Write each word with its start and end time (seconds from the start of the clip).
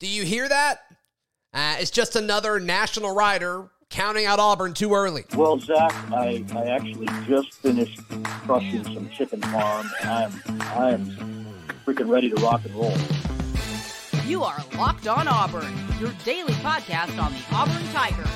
Do 0.00 0.08
you 0.08 0.24
hear 0.24 0.48
that? 0.48 0.78
Uh, 1.52 1.76
it's 1.78 1.90
just 1.90 2.16
another 2.16 2.58
national 2.58 3.14
rider 3.14 3.68
counting 3.90 4.24
out 4.24 4.38
Auburn 4.38 4.72
too 4.72 4.94
early. 4.94 5.24
Well, 5.34 5.58
Zac, 5.58 5.92
I, 6.10 6.42
I 6.54 6.68
actually 6.68 7.06
just 7.26 7.52
finished 7.52 8.00
crushing 8.46 8.82
some 8.82 9.10
chicken 9.10 9.42
farm, 9.42 9.90
and 10.00 10.08
I 10.08 10.22
am 10.22 10.42
I 10.62 10.90
am 10.92 11.46
freaking 11.84 12.08
ready 12.08 12.30
to 12.30 12.36
rock 12.36 12.64
and 12.64 12.74
roll. 12.74 12.96
You 14.24 14.42
are 14.42 14.64
Locked 14.78 15.06
On 15.06 15.28
Auburn, 15.28 15.74
your 16.00 16.12
daily 16.24 16.54
podcast 16.54 17.22
on 17.22 17.32
the 17.34 17.44
Auburn 17.52 17.86
Tigers, 17.92 18.26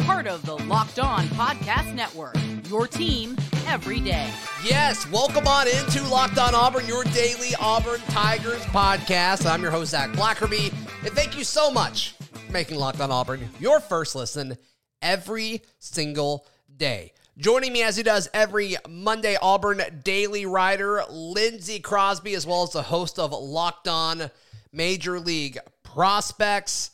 part 0.00 0.26
of 0.26 0.44
the 0.44 0.58
Locked 0.64 0.98
On 0.98 1.24
Podcast 1.28 1.94
Network. 1.94 2.36
Your 2.68 2.86
team 2.86 3.38
every 3.66 4.00
day. 4.00 4.30
Yes, 4.64 5.10
welcome 5.10 5.46
on 5.46 5.66
into 5.68 6.02
Locked 6.08 6.38
On 6.38 6.54
Auburn, 6.54 6.86
your 6.86 7.04
daily 7.04 7.54
Auburn 7.58 8.00
Tigers 8.08 8.60
podcast. 8.66 9.50
I'm 9.50 9.62
your 9.62 9.70
host 9.70 9.92
Zac 9.92 10.10
Blackerby, 10.10 10.74
and 11.06 11.14
thank 11.14 11.38
you 11.38 11.44
so 11.44 11.70
much 11.70 12.14
for 12.32 12.52
making 12.52 12.76
Locked 12.76 13.00
On 13.00 13.12
Auburn 13.12 13.48
your 13.60 13.78
first 13.78 14.16
listen 14.16 14.58
every 15.00 15.62
single 15.78 16.44
day. 16.76 17.12
Joining 17.38 17.72
me 17.72 17.82
as 17.84 17.96
he 17.96 18.02
does 18.02 18.28
every 18.34 18.76
Monday, 18.88 19.36
Auburn 19.40 19.80
Daily 20.02 20.46
Writer, 20.46 21.04
Lindsay 21.08 21.78
Crosby, 21.78 22.34
as 22.34 22.44
well 22.44 22.64
as 22.64 22.72
the 22.72 22.82
host 22.82 23.20
of 23.20 23.30
Locked 23.30 23.86
On 23.86 24.32
Major 24.72 25.20
League 25.20 25.58
Prospects. 25.84 26.90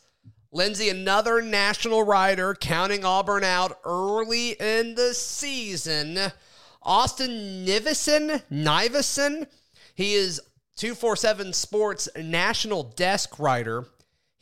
Lindsay, 0.51 0.91
another 0.91 1.41
national 1.41 2.03
writer 2.03 2.55
counting 2.55 3.07
Auburn 3.07 3.45
out 3.45 3.79
early 3.83 4.51
in 4.51 4.95
the 4.95 5.15
season. 5.15 6.19
Austin 6.83 7.65
Nivison, 7.65 8.43
Nivison, 8.51 9.47
he 9.95 10.13
is 10.13 10.39
247 10.77 11.53
Sports 11.53 12.09
national 12.17 12.83
desk 12.83 13.39
writer. 13.39 13.87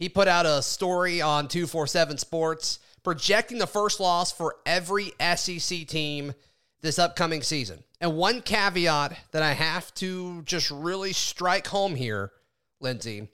He 0.01 0.09
put 0.09 0.29
out 0.29 0.47
a 0.47 0.63
story 0.63 1.21
on 1.21 1.47
247 1.47 2.17
Sports 2.17 2.79
projecting 3.05 3.59
the 3.59 3.67
first 3.67 4.01
loss 4.01 4.33
for 4.33 4.57
every 4.65 5.13
SEC 5.37 5.87
team 5.87 6.33
this 6.81 6.99
upcoming 6.99 7.43
season. 7.43 7.85
And 8.01 8.17
one 8.17 8.41
caveat 8.41 9.17
that 9.33 9.43
I 9.43 9.53
have 9.53 9.93
to 9.97 10.41
just 10.43 10.71
really 10.71 11.13
strike 11.13 11.67
home 11.67 11.95
here, 11.95 12.33
Lindsay, 12.81 13.29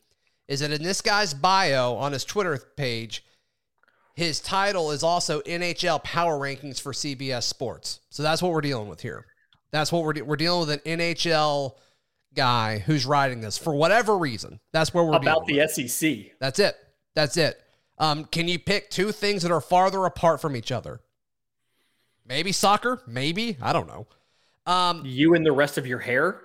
is 0.48 0.58
that 0.58 0.72
in 0.72 0.82
this 0.82 1.00
guy's 1.00 1.34
bio 1.34 1.94
on 1.94 2.12
his 2.12 2.24
Twitter 2.24 2.58
page, 2.76 3.24
his 4.16 4.40
title 4.40 4.90
is 4.90 5.04
also 5.04 5.42
NHL 5.42 6.02
Power 6.02 6.36
Rankings 6.36 6.80
for 6.80 6.92
CBS 6.92 7.44
Sports. 7.44 8.00
So 8.10 8.24
that's 8.24 8.42
what 8.42 8.50
we're 8.50 8.60
dealing 8.60 8.88
with 8.88 9.00
here. 9.00 9.26
That's 9.70 9.92
what 9.92 10.02
we're 10.02 10.14
de- 10.14 10.22
we're 10.22 10.34
dealing 10.34 10.66
with 10.66 10.70
an 10.70 10.98
NHL 10.98 11.76
guy 12.36 12.78
who's 12.78 13.06
writing 13.06 13.40
this 13.40 13.58
for 13.58 13.74
whatever 13.74 14.16
reason. 14.16 14.60
That's 14.72 14.94
where 14.94 15.04
we're 15.04 15.16
about 15.16 15.46
the 15.46 15.58
with. 15.58 15.90
SEC. 15.90 16.38
That's 16.38 16.58
it. 16.58 16.76
That's 17.14 17.36
it. 17.36 17.60
Um, 17.98 18.24
can 18.26 18.46
you 18.46 18.58
pick 18.58 18.90
two 18.90 19.10
things 19.10 19.42
that 19.42 19.50
are 19.50 19.60
farther 19.60 20.04
apart 20.04 20.40
from 20.40 20.54
each 20.54 20.70
other? 20.70 21.00
Maybe 22.26 22.52
soccer. 22.52 23.02
Maybe 23.06 23.56
I 23.60 23.72
don't 23.72 23.88
know. 23.88 24.06
Um, 24.66 25.02
you 25.04 25.34
and 25.34 25.46
the 25.46 25.52
rest 25.52 25.78
of 25.78 25.86
your 25.86 26.00
hair. 26.00 26.40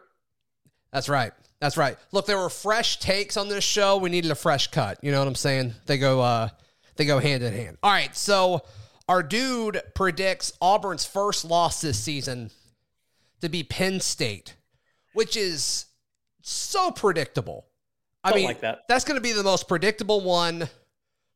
That's 0.93 1.09
right. 1.09 1.33
That's 1.59 1.77
right. 1.77 1.97
Look, 2.11 2.25
there 2.25 2.37
were 2.37 2.49
fresh 2.49 2.99
takes 2.99 3.37
on 3.37 3.49
this 3.49 3.63
show. 3.63 3.97
We 3.97 4.09
needed 4.09 4.31
a 4.31 4.35
fresh 4.35 4.67
cut. 4.67 4.97
You 5.03 5.11
know 5.11 5.19
what 5.19 5.27
I'm 5.27 5.35
saying? 5.35 5.73
They 5.85 5.97
go 5.97 6.21
uh 6.21 6.49
they 6.95 7.05
go 7.05 7.19
hand 7.19 7.43
in 7.43 7.53
hand. 7.53 7.77
All 7.83 7.91
right, 7.91 8.15
so 8.15 8.61
our 9.07 9.23
dude 9.23 9.81
predicts 9.95 10.53
Auburn's 10.61 11.05
first 11.05 11.45
loss 11.45 11.81
this 11.81 11.99
season 11.99 12.51
to 13.41 13.49
be 13.49 13.63
Penn 13.63 13.99
State, 13.99 14.55
which 15.13 15.35
is 15.35 15.85
so 16.41 16.91
predictable. 16.91 17.65
I 18.23 18.29
Don't 18.29 18.37
mean, 18.37 18.45
like 18.45 18.61
that. 18.61 18.87
that's 18.87 19.03
going 19.03 19.15
to 19.17 19.21
be 19.21 19.31
the 19.31 19.43
most 19.43 19.67
predictable 19.67 20.21
one 20.21 20.69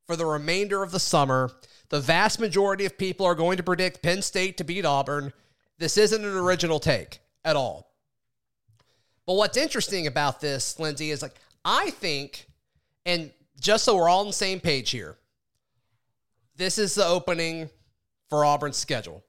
for 0.07 0.15
the 0.15 0.25
remainder 0.25 0.83
of 0.83 0.91
the 0.91 0.99
summer. 0.99 1.51
The 1.89 1.99
vast 1.99 2.39
majority 2.39 2.85
of 2.85 2.97
people 2.97 3.25
are 3.25 3.35
going 3.35 3.57
to 3.57 3.63
predict 3.63 4.01
Penn 4.03 4.21
State 4.21 4.57
to 4.57 4.63
beat 4.63 4.85
Auburn. 4.85 5.33
This 5.77 5.97
isn't 5.97 6.23
an 6.23 6.35
original 6.35 6.79
take 6.79 7.19
at 7.43 7.55
all. 7.55 7.91
But 9.25 9.33
what's 9.33 9.57
interesting 9.57 10.05
about 10.07 10.39
this, 10.39 10.79
Lindsay, 10.79 11.11
is 11.11 11.21
like 11.21 11.35
I 11.63 11.89
think, 11.89 12.47
and 13.05 13.31
just 13.59 13.83
so 13.83 13.95
we're 13.95 14.09
all 14.09 14.21
on 14.21 14.27
the 14.27 14.33
same 14.33 14.59
page 14.59 14.91
here, 14.91 15.17
this 16.55 16.77
is 16.77 16.95
the 16.95 17.05
opening 17.05 17.69
for 18.29 18.45
Auburn's 18.45 18.77
schedule. 18.77 19.23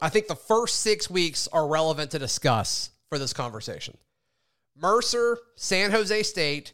I 0.00 0.08
think 0.08 0.28
the 0.28 0.34
first 0.34 0.80
six 0.80 1.10
weeks 1.10 1.46
are 1.48 1.66
relevant 1.66 2.10
to 2.12 2.18
discuss 2.18 2.90
for 3.14 3.18
this 3.20 3.32
conversation. 3.32 3.96
Mercer, 4.76 5.38
San 5.54 5.92
Jose 5.92 6.24
State, 6.24 6.72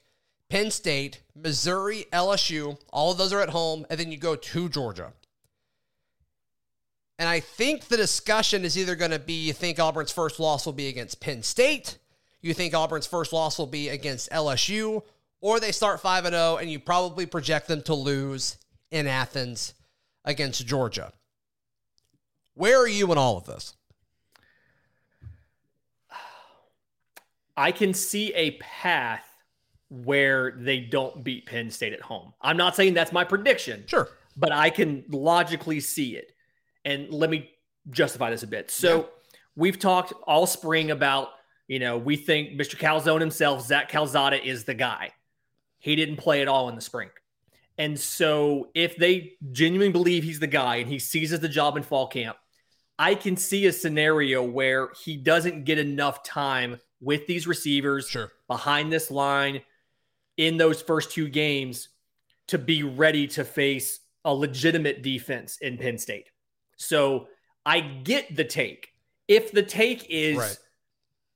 Penn 0.48 0.70
State, 0.70 1.20
Missouri, 1.34 2.06
LSU, 2.14 2.80
all 2.94 3.12
of 3.12 3.18
those 3.18 3.34
are 3.34 3.42
at 3.42 3.50
home, 3.50 3.84
and 3.90 4.00
then 4.00 4.10
you 4.10 4.16
go 4.16 4.36
to 4.36 4.70
Georgia. 4.70 5.12
And 7.18 7.28
I 7.28 7.40
think 7.40 7.88
the 7.88 7.98
discussion 7.98 8.64
is 8.64 8.78
either 8.78 8.96
going 8.96 9.10
to 9.10 9.18
be 9.18 9.34
you 9.34 9.52
think 9.52 9.78
Auburn's 9.78 10.10
first 10.10 10.40
loss 10.40 10.64
will 10.64 10.72
be 10.72 10.88
against 10.88 11.20
Penn 11.20 11.42
State, 11.42 11.98
you 12.40 12.54
think 12.54 12.72
Auburn's 12.72 13.06
first 13.06 13.34
loss 13.34 13.58
will 13.58 13.66
be 13.66 13.90
against 13.90 14.30
LSU, 14.30 15.02
or 15.42 15.60
they 15.60 15.72
start 15.72 16.00
5 16.00 16.24
0 16.24 16.56
and 16.56 16.70
you 16.70 16.80
probably 16.80 17.26
project 17.26 17.68
them 17.68 17.82
to 17.82 17.94
lose 17.94 18.56
in 18.90 19.06
Athens 19.06 19.74
against 20.24 20.66
Georgia. 20.66 21.12
Where 22.54 22.78
are 22.78 22.88
you 22.88 23.12
in 23.12 23.18
all 23.18 23.36
of 23.36 23.44
this? 23.44 23.76
I 27.60 27.72
can 27.72 27.92
see 27.92 28.32
a 28.32 28.52
path 28.52 29.26
where 29.90 30.52
they 30.56 30.80
don't 30.80 31.22
beat 31.22 31.44
Penn 31.44 31.70
State 31.70 31.92
at 31.92 32.00
home. 32.00 32.32
I'm 32.40 32.56
not 32.56 32.74
saying 32.74 32.94
that's 32.94 33.12
my 33.12 33.22
prediction. 33.22 33.84
Sure. 33.86 34.08
But 34.34 34.50
I 34.50 34.70
can 34.70 35.04
logically 35.10 35.80
see 35.80 36.16
it. 36.16 36.32
And 36.86 37.10
let 37.10 37.28
me 37.28 37.50
justify 37.90 38.30
this 38.30 38.42
a 38.42 38.46
bit. 38.46 38.70
So 38.70 38.96
Yeah. 39.00 39.04
we've 39.56 39.78
talked 39.78 40.14
all 40.26 40.46
spring 40.46 40.90
about, 40.90 41.32
you 41.68 41.78
know, 41.78 41.98
we 41.98 42.16
think 42.16 42.58
Mr. 42.58 42.76
Calzone 42.78 43.20
himself, 43.20 43.66
Zach 43.66 43.90
Calzada, 43.90 44.42
is 44.42 44.64
the 44.64 44.72
guy. 44.72 45.10
He 45.80 45.96
didn't 45.96 46.16
play 46.16 46.40
at 46.40 46.48
all 46.48 46.70
in 46.70 46.76
the 46.76 46.80
spring. 46.80 47.10
And 47.76 48.00
so 48.00 48.70
if 48.74 48.96
they 48.96 49.34
genuinely 49.52 49.92
believe 49.92 50.22
he's 50.24 50.40
the 50.40 50.46
guy 50.46 50.76
and 50.76 50.88
he 50.88 50.98
seizes 50.98 51.40
the 51.40 51.48
job 51.48 51.76
in 51.76 51.82
fall 51.82 52.06
camp, 52.06 52.38
I 52.98 53.14
can 53.16 53.36
see 53.36 53.66
a 53.66 53.72
scenario 53.72 54.42
where 54.42 54.92
he 55.04 55.18
doesn't 55.18 55.64
get 55.64 55.78
enough 55.78 56.22
time 56.22 56.80
with 57.00 57.26
these 57.26 57.46
receivers 57.46 58.08
Sure. 58.08 58.30
behind 58.48 58.92
this 58.92 59.10
line 59.10 59.62
in 60.36 60.56
those 60.56 60.82
first 60.82 61.10
two 61.12 61.28
games 61.28 61.88
to 62.48 62.58
be 62.58 62.82
ready 62.82 63.26
to 63.28 63.44
face 63.44 64.00
a 64.24 64.34
legitimate 64.34 65.02
defense 65.02 65.58
in 65.58 65.78
Penn 65.78 65.98
State. 65.98 66.30
So 66.76 67.28
I 67.64 67.80
get 67.80 68.34
the 68.36 68.44
take. 68.44 68.92
If 69.28 69.52
the 69.52 69.62
take 69.62 70.06
is 70.10 70.36
Right. 70.38 70.58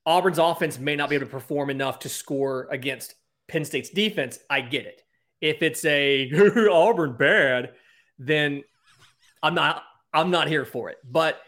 Auburn's 0.06 0.38
offense 0.38 0.78
may 0.78 0.96
not 0.96 1.08
be 1.08 1.14
able 1.14 1.26
to 1.26 1.30
perform 1.32 1.70
enough 1.70 1.98
to 2.00 2.08
score 2.08 2.68
against 2.70 3.14
Penn 3.48 3.64
State's 3.64 3.88
defense, 3.90 4.38
I 4.50 4.60
get 4.60 4.84
it. 4.86 5.02
If 5.40 5.62
it's 5.62 5.84
a 5.84 6.30
Auburn 6.70 7.16
bad, 7.16 7.74
then 8.18 8.64
I'm 9.42 9.54
not 9.54 9.82
I'm 10.12 10.30
not 10.30 10.48
here 10.48 10.64
for 10.64 10.90
it. 10.90 10.98
But 11.04 11.40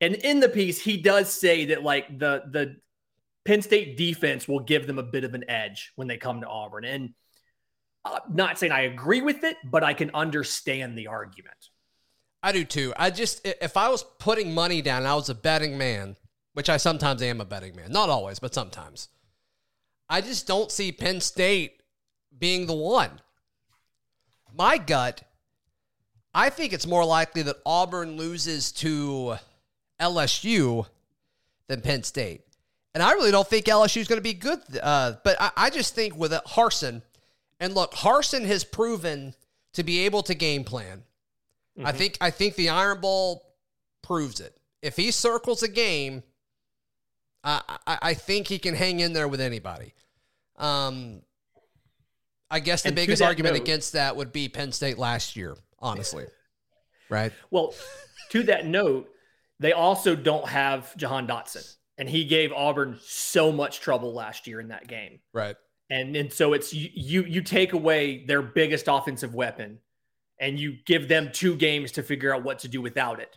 and 0.00 0.14
in 0.14 0.40
the 0.40 0.48
piece, 0.48 0.80
he 0.80 0.96
does 0.96 1.32
say 1.32 1.66
that 1.66 1.82
like 1.82 2.18
the 2.18 2.44
the 2.50 2.76
Penn 3.50 3.62
State 3.62 3.96
defense 3.96 4.46
will 4.46 4.60
give 4.60 4.86
them 4.86 5.00
a 5.00 5.02
bit 5.02 5.24
of 5.24 5.34
an 5.34 5.42
edge 5.50 5.90
when 5.96 6.06
they 6.06 6.16
come 6.16 6.40
to 6.40 6.46
Auburn. 6.46 6.84
And 6.84 7.14
I'm 8.04 8.20
not 8.32 8.60
saying 8.60 8.70
I 8.70 8.82
agree 8.82 9.22
with 9.22 9.42
it, 9.42 9.56
but 9.64 9.82
I 9.82 9.92
can 9.92 10.12
understand 10.14 10.96
the 10.96 11.08
argument. 11.08 11.56
I 12.44 12.52
do 12.52 12.64
too. 12.64 12.94
I 12.96 13.10
just, 13.10 13.44
if 13.44 13.76
I 13.76 13.88
was 13.88 14.04
putting 14.20 14.54
money 14.54 14.82
down, 14.82 15.04
I 15.04 15.16
was 15.16 15.30
a 15.30 15.34
betting 15.34 15.76
man, 15.76 16.14
which 16.52 16.70
I 16.70 16.76
sometimes 16.76 17.22
am 17.22 17.40
a 17.40 17.44
betting 17.44 17.74
man. 17.74 17.90
Not 17.90 18.08
always, 18.08 18.38
but 18.38 18.54
sometimes. 18.54 19.08
I 20.08 20.20
just 20.20 20.46
don't 20.46 20.70
see 20.70 20.92
Penn 20.92 21.20
State 21.20 21.82
being 22.38 22.66
the 22.66 22.72
one. 22.72 23.20
My 24.54 24.78
gut 24.78 25.24
I 26.32 26.50
think 26.50 26.72
it's 26.72 26.86
more 26.86 27.04
likely 27.04 27.42
that 27.42 27.56
Auburn 27.66 28.16
loses 28.16 28.70
to 28.70 29.38
LSU 30.00 30.86
than 31.66 31.80
Penn 31.80 32.04
State. 32.04 32.42
And 32.94 33.02
I 33.02 33.12
really 33.12 33.30
don't 33.30 33.46
think 33.46 33.66
LSU 33.66 33.98
is 33.98 34.08
going 34.08 34.18
to 34.18 34.22
be 34.22 34.34
good. 34.34 34.60
Uh, 34.82 35.14
but 35.22 35.36
I, 35.40 35.50
I 35.56 35.70
just 35.70 35.94
think 35.94 36.16
with 36.16 36.32
Harsin, 36.32 37.02
and 37.60 37.74
look, 37.74 37.92
Harsin 37.92 38.44
has 38.46 38.64
proven 38.64 39.34
to 39.74 39.82
be 39.84 40.00
able 40.00 40.22
to 40.24 40.34
game 40.34 40.64
plan. 40.64 41.02
Mm-hmm. 41.78 41.86
I 41.86 41.92
think 41.92 42.18
I 42.20 42.30
think 42.30 42.56
the 42.56 42.70
Iron 42.70 43.00
Bowl 43.00 43.46
proves 44.02 44.40
it. 44.40 44.56
If 44.82 44.96
he 44.96 45.10
circles 45.10 45.62
a 45.62 45.68
game, 45.68 46.22
I, 47.44 47.60
I, 47.86 47.98
I 48.02 48.14
think 48.14 48.48
he 48.48 48.58
can 48.58 48.74
hang 48.74 49.00
in 49.00 49.12
there 49.12 49.28
with 49.28 49.40
anybody. 49.40 49.94
Um, 50.56 51.22
I 52.50 52.60
guess 52.60 52.82
the 52.82 52.88
and 52.88 52.96
biggest 52.96 53.22
argument 53.22 53.54
note, 53.54 53.62
against 53.62 53.92
that 53.92 54.16
would 54.16 54.32
be 54.32 54.48
Penn 54.48 54.72
State 54.72 54.98
last 54.98 55.36
year, 55.36 55.56
honestly. 55.78 56.26
right? 57.08 57.32
Well, 57.50 57.74
to 58.30 58.42
that 58.44 58.66
note, 58.66 59.08
they 59.60 59.72
also 59.72 60.16
don't 60.16 60.48
have 60.48 60.96
Jahan 60.96 61.26
Dotson, 61.26 61.76
and 62.00 62.08
he 62.08 62.24
gave 62.24 62.52
Auburn 62.52 62.98
so 63.02 63.52
much 63.52 63.80
trouble 63.80 64.12
last 64.12 64.48
year 64.48 64.58
in 64.58 64.68
that 64.68 64.88
game. 64.88 65.20
Right. 65.32 65.54
And 65.90 66.16
and 66.16 66.32
so 66.32 66.52
it's 66.52 66.74
you 66.74 66.88
you, 66.94 67.22
you 67.24 67.42
take 67.42 67.72
away 67.72 68.24
their 68.24 68.42
biggest 68.42 68.86
offensive 68.88 69.34
weapon, 69.34 69.78
and 70.40 70.58
you 70.58 70.78
give 70.86 71.06
them 71.06 71.30
two 71.32 71.54
games 71.54 71.92
to 71.92 72.02
figure 72.02 72.34
out 72.34 72.42
what 72.42 72.60
to 72.60 72.68
do 72.68 72.80
without 72.80 73.20
it. 73.20 73.36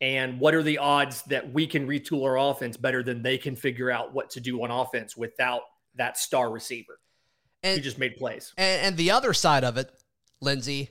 And 0.00 0.38
what 0.38 0.54
are 0.54 0.62
the 0.62 0.78
odds 0.78 1.22
that 1.24 1.52
we 1.52 1.66
can 1.66 1.88
retool 1.88 2.24
our 2.24 2.38
offense 2.38 2.76
better 2.76 3.02
than 3.02 3.22
they 3.22 3.36
can 3.36 3.56
figure 3.56 3.90
out 3.90 4.14
what 4.14 4.30
to 4.30 4.40
do 4.40 4.62
on 4.62 4.70
offense 4.70 5.16
without 5.16 5.62
that 5.96 6.16
star 6.16 6.50
receiver? 6.50 7.00
and, 7.62 7.76
he 7.76 7.82
just 7.82 7.98
made 7.98 8.16
plays. 8.16 8.52
And, 8.56 8.86
and 8.86 8.96
the 8.96 9.10
other 9.10 9.32
side 9.32 9.64
of 9.64 9.76
it, 9.76 9.90
Lindsay, 10.40 10.90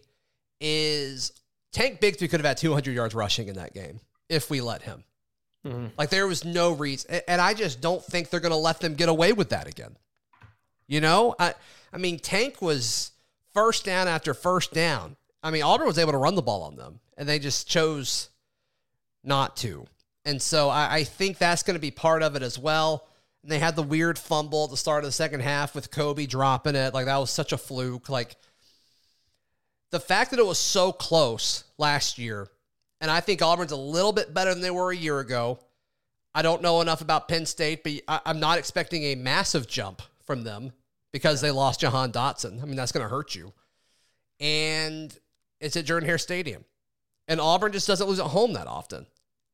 is 0.59 1.31
Tank 1.71 2.01
Bigsby 2.01 2.29
could 2.29 2.39
have 2.39 2.45
had 2.45 2.57
200 2.57 2.93
yards 2.93 3.15
rushing 3.15 3.47
in 3.47 3.55
that 3.55 3.73
game 3.73 3.99
if 4.29 4.49
we 4.49 4.61
let 4.61 4.81
him. 4.81 5.03
Mm-hmm. 5.67 5.87
Like 5.97 6.09
there 6.09 6.27
was 6.27 6.45
no 6.45 6.71
reason, 6.71 7.21
and 7.27 7.41
I 7.41 7.53
just 7.53 7.81
don't 7.81 8.03
think 8.03 8.29
they're 8.29 8.39
going 8.39 8.51
to 8.51 8.57
let 8.57 8.79
them 8.79 8.95
get 8.95 9.09
away 9.09 9.33
with 9.33 9.49
that 9.49 9.67
again. 9.67 9.95
You 10.87 11.01
know, 11.01 11.35
I 11.37 11.53
I 11.91 11.97
mean, 11.97 12.19
Tank 12.19 12.61
was 12.61 13.11
first 13.53 13.85
down 13.85 14.07
after 14.07 14.33
first 14.33 14.73
down. 14.73 15.17
I 15.43 15.51
mean, 15.51 15.63
Auburn 15.63 15.87
was 15.87 15.99
able 15.99 16.13
to 16.13 16.17
run 16.17 16.35
the 16.35 16.41
ball 16.41 16.63
on 16.63 16.75
them, 16.75 16.99
and 17.17 17.27
they 17.27 17.39
just 17.39 17.67
chose 17.67 18.29
not 19.23 19.57
to. 19.57 19.85
And 20.25 20.41
so 20.41 20.69
I, 20.69 20.95
I 20.95 21.03
think 21.03 21.37
that's 21.37 21.63
going 21.63 21.75
to 21.75 21.81
be 21.81 21.91
part 21.91 22.21
of 22.21 22.35
it 22.35 22.43
as 22.43 22.59
well. 22.59 23.07
And 23.43 23.51
they 23.51 23.59
had 23.59 23.75
the 23.75 23.83
weird 23.83 24.19
fumble 24.19 24.65
at 24.65 24.71
the 24.71 24.77
start 24.77 25.03
of 25.03 25.07
the 25.07 25.13
second 25.13 25.39
half 25.41 25.73
with 25.73 25.91
Kobe 25.91 26.25
dropping 26.25 26.75
it. 26.75 26.93
Like 26.93 27.05
that 27.05 27.17
was 27.17 27.31
such 27.31 27.53
a 27.53 27.57
fluke. 27.57 28.09
Like 28.09 28.35
the 29.91 29.99
fact 29.99 30.31
that 30.31 30.39
it 30.39 30.45
was 30.45 30.59
so 30.59 30.91
close 30.91 31.63
last 31.77 32.17
year, 32.17 32.49
and 33.01 33.11
I 33.11 33.19
think 33.19 33.41
Auburn's 33.41 33.71
a 33.71 33.77
little 33.77 34.11
bit 34.11 34.33
better 34.33 34.53
than 34.53 34.61
they 34.61 34.71
were 34.71 34.91
a 34.91 34.95
year 34.95 35.19
ago. 35.19 35.59
I 36.33 36.41
don't 36.41 36.61
know 36.61 36.81
enough 36.81 37.01
about 37.01 37.27
Penn 37.27 37.45
State, 37.45 37.83
but 37.83 37.93
I, 38.07 38.29
am 38.29 38.39
not 38.39 38.57
expecting 38.57 39.03
a 39.05 39.15
massive 39.15 39.67
jump 39.67 40.01
from 40.25 40.43
them 40.43 40.71
because 41.11 41.41
they 41.41 41.51
lost 41.51 41.79
Jahan 41.79 42.11
Dotson. 42.11 42.61
I 42.61 42.65
mean, 42.65 42.75
that's 42.75 42.91
going 42.91 43.03
to 43.03 43.09
hurt 43.09 43.33
you. 43.33 43.53
And 44.39 45.17
it's 45.59 45.75
at 45.75 45.85
Jordan 45.85 46.07
Hare 46.07 46.17
Stadium. 46.17 46.63
And 47.27 47.41
Auburn 47.41 47.71
just 47.71 47.87
doesn't 47.87 48.07
lose 48.07 48.19
at 48.19 48.27
home 48.27 48.53
that 48.53 48.67
often. 48.67 49.05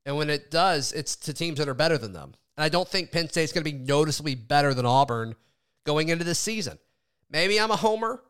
And 0.06 0.18
when 0.18 0.30
it 0.30 0.52
does, 0.52 0.92
it's 0.92 1.16
to 1.18 1.34
teams 1.34 1.60
that 1.60 1.70
are 1.70 1.74
better 1.74 1.98
than 1.98 2.14
them. 2.14 2.34
And 2.58 2.64
I 2.64 2.70
don't 2.70 2.88
think 2.88 3.12
Penn 3.12 3.30
State's 3.30 3.54
going 3.54 3.64
to 3.64 3.72
be 3.72 3.78
noticeably 3.78 4.36
better 4.36 4.74
than 4.74 4.86
Auburn 4.86 5.36
going 5.86 6.10
into 6.10 6.24
this 6.24 6.40
season. 6.40 6.78
Maybe 7.30 7.60
I'm 7.60 7.72
a 7.72 7.76
homer. 7.76 8.22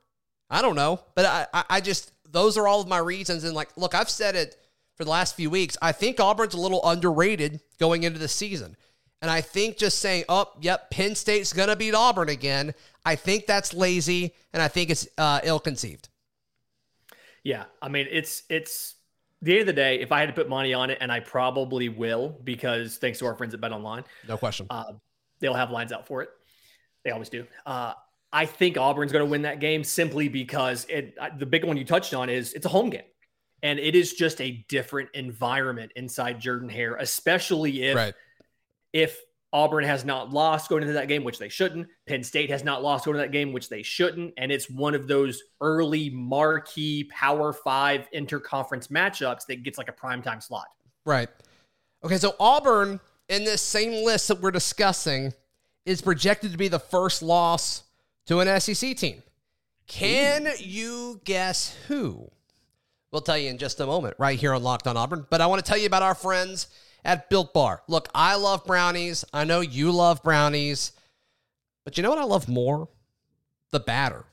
I 0.49 0.61
don't 0.61 0.75
know. 0.75 1.01
But 1.15 1.25
I, 1.25 1.47
I, 1.53 1.63
I 1.69 1.81
just, 1.81 2.11
those 2.29 2.57
are 2.57 2.67
all 2.67 2.81
of 2.81 2.87
my 2.87 2.99
reasons. 2.99 3.43
And 3.43 3.53
like, 3.55 3.75
look, 3.75 3.95
I've 3.95 4.09
said 4.09 4.35
it 4.35 4.55
for 4.95 5.03
the 5.03 5.09
last 5.09 5.35
few 5.35 5.49
weeks. 5.49 5.77
I 5.81 5.91
think 5.91 6.19
Auburn's 6.19 6.53
a 6.53 6.59
little 6.59 6.81
underrated 6.87 7.61
going 7.79 8.03
into 8.03 8.19
the 8.19 8.27
season. 8.27 8.75
And 9.21 9.31
I 9.31 9.41
think 9.41 9.77
just 9.77 9.99
saying, 9.99 10.25
oh, 10.27 10.51
yep, 10.61 10.89
Penn 10.89 11.15
State's 11.15 11.53
going 11.53 11.69
to 11.69 11.75
beat 11.75 11.93
Auburn 11.93 12.29
again, 12.29 12.73
I 13.05 13.15
think 13.15 13.45
that's 13.45 13.73
lazy 13.73 14.33
and 14.51 14.61
I 14.61 14.67
think 14.67 14.89
it's 14.89 15.07
uh, 15.17 15.39
ill 15.43 15.59
conceived. 15.59 16.09
Yeah. 17.43 17.65
I 17.81 17.89
mean, 17.89 18.07
it's, 18.11 18.43
it's, 18.49 18.95
the 19.43 19.51
end 19.51 19.61
of 19.61 19.67
the 19.67 19.73
day, 19.73 19.99
if 19.99 20.13
I 20.13 20.21
had 20.21 20.27
to 20.27 20.33
put 20.33 20.47
money 20.47 20.73
on 20.73 20.89
it, 20.89 20.97
and 21.01 21.11
I 21.11 21.19
probably 21.19 21.89
will, 21.89 22.39
because 22.45 22.95
thanks 22.95 23.19
to 23.19 23.25
our 23.25 23.35
friends 23.35 23.53
at 23.53 23.59
Bet 23.59 23.73
Online, 23.73 24.05
no 24.25 24.37
question, 24.37 24.67
uh, 24.69 24.93
they'll 25.39 25.53
have 25.53 25.69
lines 25.69 25.91
out 25.91 26.07
for 26.07 26.21
it. 26.21 26.29
They 27.03 27.11
always 27.11 27.27
do. 27.27 27.45
Uh, 27.65 27.93
I 28.31 28.45
think 28.45 28.77
Auburn's 28.77 29.11
going 29.11 29.25
to 29.25 29.29
win 29.29 29.41
that 29.41 29.59
game 29.59 29.83
simply 29.83 30.29
because 30.29 30.85
it. 30.89 31.17
The 31.37 31.45
big 31.45 31.65
one 31.65 31.75
you 31.75 31.83
touched 31.83 32.13
on 32.13 32.29
is 32.29 32.53
it's 32.53 32.65
a 32.65 32.69
home 32.69 32.89
game, 32.89 33.03
and 33.63 33.79
it 33.79 33.95
is 33.95 34.13
just 34.13 34.41
a 34.41 34.63
different 34.67 35.09
environment 35.13 35.93
inside 35.95 36.39
Jordan 36.39 36.69
Hare, 36.69 36.95
especially 36.95 37.83
if 37.83 37.95
right. 37.95 38.13
if 38.91 39.17
Auburn 39.53 39.85
has 39.85 40.03
not 40.03 40.31
lost 40.31 40.69
going 40.69 40.81
into 40.81 40.93
that 40.93 41.07
game, 41.07 41.23
which 41.23 41.39
they 41.39 41.47
shouldn't. 41.47 41.87
Penn 42.05 42.23
State 42.23 42.49
has 42.49 42.63
not 42.63 42.83
lost 42.83 43.05
going 43.05 43.15
into 43.15 43.25
that 43.25 43.31
game, 43.31 43.53
which 43.53 43.69
they 43.69 43.81
shouldn't. 43.81 44.33
And 44.37 44.51
it's 44.51 44.69
one 44.69 44.95
of 44.95 45.07
those 45.07 45.41
early 45.61 46.09
marquee 46.09 47.05
Power 47.05 47.53
Five 47.53 48.07
interconference 48.13 48.89
matchups 48.89 49.45
that 49.47 49.63
gets 49.63 49.77
like 49.77 49.89
a 49.89 49.93
primetime 49.93 50.43
slot. 50.43 50.67
Right. 51.05 51.29
Okay, 52.03 52.17
so 52.17 52.35
Auburn 52.39 52.99
in 53.29 53.45
this 53.45 53.61
same 53.61 54.03
list 54.03 54.27
that 54.27 54.41
we're 54.41 54.51
discussing 54.51 55.33
is 55.85 56.01
projected 56.01 56.51
to 56.51 56.57
be 56.57 56.67
the 56.67 56.79
first 56.79 57.21
loss 57.21 57.83
to 58.25 58.39
an 58.39 58.59
SEC 58.59 58.97
team. 58.97 59.23
Can 59.87 60.47
Ooh. 60.47 60.51
you 60.57 61.21
guess 61.23 61.77
who? 61.87 62.29
We'll 63.13 63.21
tell 63.21 63.37
you 63.37 63.51
in 63.51 63.59
just 63.59 63.79
a 63.79 63.85
moment, 63.85 64.15
right 64.17 64.39
here 64.39 64.55
on 64.55 64.63
Locked 64.63 64.87
on 64.87 64.97
Auburn. 64.97 65.27
But 65.29 65.39
I 65.39 65.45
want 65.45 65.63
to 65.63 65.69
tell 65.69 65.77
you 65.77 65.85
about 65.85 66.01
our 66.01 66.15
friends 66.15 66.67
at 67.05 67.29
Built 67.29 67.53
Bar. 67.53 67.83
Look, 67.87 68.09
I 68.15 68.35
love 68.35 68.65
brownies. 68.65 69.23
I 69.31 69.43
know 69.43 69.61
you 69.61 69.91
love 69.91 70.23
brownies. 70.23 70.93
But 71.85 71.95
you 71.95 72.01
know 72.01 72.09
what 72.09 72.17
I 72.17 72.23
love 72.23 72.49
more? 72.49 72.89
The 73.69 73.79
batter. 73.79 74.25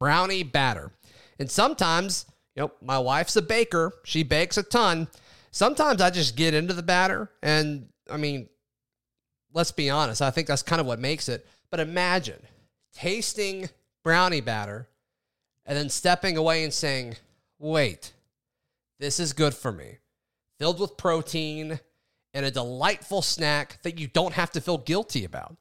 Brownie 0.00 0.42
batter. 0.42 0.90
And 1.38 1.50
sometimes, 1.50 2.24
you 2.56 2.62
know, 2.62 2.72
my 2.80 2.98
wife's 2.98 3.36
a 3.36 3.42
baker. 3.42 3.92
She 4.04 4.22
bakes 4.22 4.56
a 4.56 4.62
ton. 4.62 5.08
Sometimes 5.50 6.00
I 6.00 6.08
just 6.08 6.34
get 6.34 6.54
into 6.54 6.72
the 6.72 6.82
batter. 6.82 7.30
And 7.42 7.90
I 8.10 8.16
mean, 8.16 8.48
let's 9.52 9.70
be 9.70 9.90
honest, 9.90 10.22
I 10.22 10.30
think 10.30 10.48
that's 10.48 10.62
kind 10.62 10.80
of 10.80 10.86
what 10.86 10.98
makes 10.98 11.28
it. 11.28 11.46
But 11.70 11.78
imagine 11.78 12.40
tasting 12.94 13.68
brownie 14.02 14.40
batter 14.40 14.88
and 15.66 15.76
then 15.76 15.90
stepping 15.90 16.38
away 16.38 16.64
and 16.64 16.72
saying, 16.72 17.16
wait, 17.64 18.12
this 19.00 19.18
is 19.18 19.32
good 19.32 19.54
for 19.54 19.72
me. 19.72 19.98
Filled 20.58 20.78
with 20.78 20.96
protein, 20.96 21.80
and 22.34 22.44
a 22.44 22.50
delightful 22.50 23.22
snack 23.22 23.80
that 23.82 23.98
you 23.98 24.06
don't 24.06 24.34
have 24.34 24.50
to 24.50 24.60
feel 24.60 24.78
guilty 24.78 25.24
about. 25.24 25.56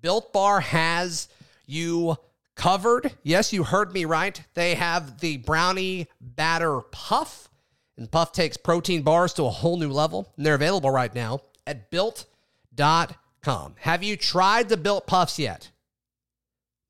Built 0.00 0.32
Bar 0.32 0.60
has 0.60 1.28
you 1.66 2.16
covered. 2.54 3.12
Yes, 3.22 3.52
you 3.52 3.64
heard 3.64 3.92
me 3.92 4.04
right. 4.04 4.40
They 4.54 4.74
have 4.74 5.20
the 5.20 5.38
brownie 5.38 6.08
batter 6.20 6.80
puff, 6.92 7.48
and 7.96 8.10
Puff 8.10 8.32
takes 8.32 8.56
protein 8.56 9.02
bars 9.02 9.32
to 9.34 9.44
a 9.44 9.50
whole 9.50 9.78
new 9.78 9.90
level. 9.90 10.32
And 10.36 10.46
they're 10.46 10.54
available 10.54 10.90
right 10.90 11.14
now 11.14 11.40
at 11.66 11.90
built.com. 11.90 13.74
Have 13.80 14.02
you 14.02 14.16
tried 14.16 14.68
the 14.68 14.76
Built 14.76 15.06
Puffs 15.06 15.38
yet? 15.38 15.70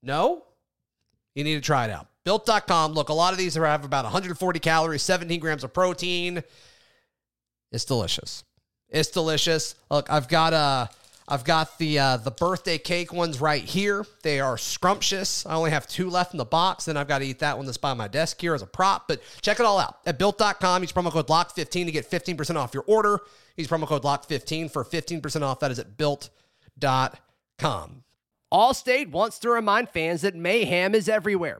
No? 0.01 0.43
You 1.33 1.43
need 1.43 1.55
to 1.55 1.61
try 1.61 1.85
it 1.85 1.91
out. 1.91 2.07
Built.com. 2.25 2.93
Look, 2.93 3.09
a 3.09 3.13
lot 3.13 3.33
of 3.33 3.37
these 3.37 3.55
have 3.55 3.85
about 3.85 4.05
140 4.05 4.59
calories, 4.59 5.01
17 5.01 5.39
grams 5.39 5.63
of 5.63 5.73
protein. 5.73 6.43
It's 7.71 7.85
delicious. 7.85 8.43
It's 8.89 9.09
delicious. 9.09 9.75
Look, 9.89 10.09
I've 10.09 10.27
got 10.27 10.53
uh 10.53 10.87
I've 11.27 11.43
got 11.43 11.77
the 11.77 11.99
uh, 11.99 12.17
the 12.17 12.31
birthday 12.31 12.77
cake 12.77 13.13
ones 13.13 13.39
right 13.39 13.63
here. 13.63 14.05
They 14.23 14.39
are 14.39 14.57
scrumptious. 14.57 15.45
I 15.45 15.55
only 15.55 15.71
have 15.71 15.87
two 15.87 16.09
left 16.09 16.33
in 16.33 16.37
the 16.37 16.45
box. 16.45 16.85
Then 16.85 16.97
I've 16.97 17.07
got 17.07 17.19
to 17.19 17.25
eat 17.25 17.39
that 17.39 17.57
one 17.57 17.65
that's 17.65 17.77
by 17.77 17.93
my 17.93 18.07
desk 18.07 18.41
here 18.41 18.53
as 18.53 18.61
a 18.61 18.65
prop. 18.65 19.07
But 19.07 19.21
check 19.41 19.59
it 19.59 19.65
all 19.65 19.79
out 19.79 19.99
at 20.05 20.19
built.com. 20.19 20.83
Use 20.83 20.91
promo 20.91 21.11
code 21.11 21.27
LOCK15 21.27 21.85
to 21.85 21.91
get 21.91 22.09
15% 22.09 22.55
off 22.57 22.73
your 22.73 22.83
order. 22.87 23.19
Use 23.55 23.67
promo 23.67 23.87
code 23.87 24.03
LOCK15 24.03 24.71
for 24.71 24.83
15% 24.83 25.41
off. 25.43 25.59
That 25.61 25.71
is 25.71 25.79
at 25.79 25.97
built.com. 25.97 28.03
Allstate 28.51 29.09
wants 29.09 29.39
to 29.39 29.49
remind 29.49 29.89
fans 29.89 30.21
that 30.21 30.35
mayhem 30.35 30.93
is 30.93 31.09
everywhere, 31.09 31.59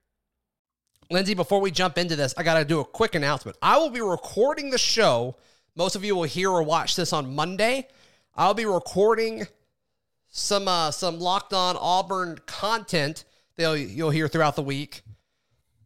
Lindsay, 1.11 1.33
before 1.33 1.61
we 1.61 1.71
jump 1.71 1.97
into 1.97 2.15
this, 2.15 2.33
I 2.37 2.43
got 2.43 2.57
to 2.57 2.65
do 2.65 2.79
a 2.79 2.85
quick 2.85 3.15
announcement. 3.15 3.57
I 3.61 3.77
will 3.77 3.89
be 3.89 4.01
recording 4.01 4.69
the 4.69 4.77
show 4.77 5.35
most 5.75 5.95
of 5.95 6.03
you 6.03 6.15
will 6.15 6.23
hear 6.23 6.49
or 6.49 6.63
watch 6.63 6.95
this 6.95 7.13
on 7.13 7.33
Monday. 7.33 7.87
I'll 8.35 8.53
be 8.53 8.65
recording 8.65 9.47
some 10.27 10.67
uh, 10.67 10.91
some 10.91 11.19
locked 11.19 11.53
on 11.53 11.77
Auburn 11.79 12.39
content 12.45 13.23
that 13.55 13.79
you'll 13.79 14.09
hear 14.09 14.27
throughout 14.27 14.55
the 14.55 14.61
week 14.61 15.01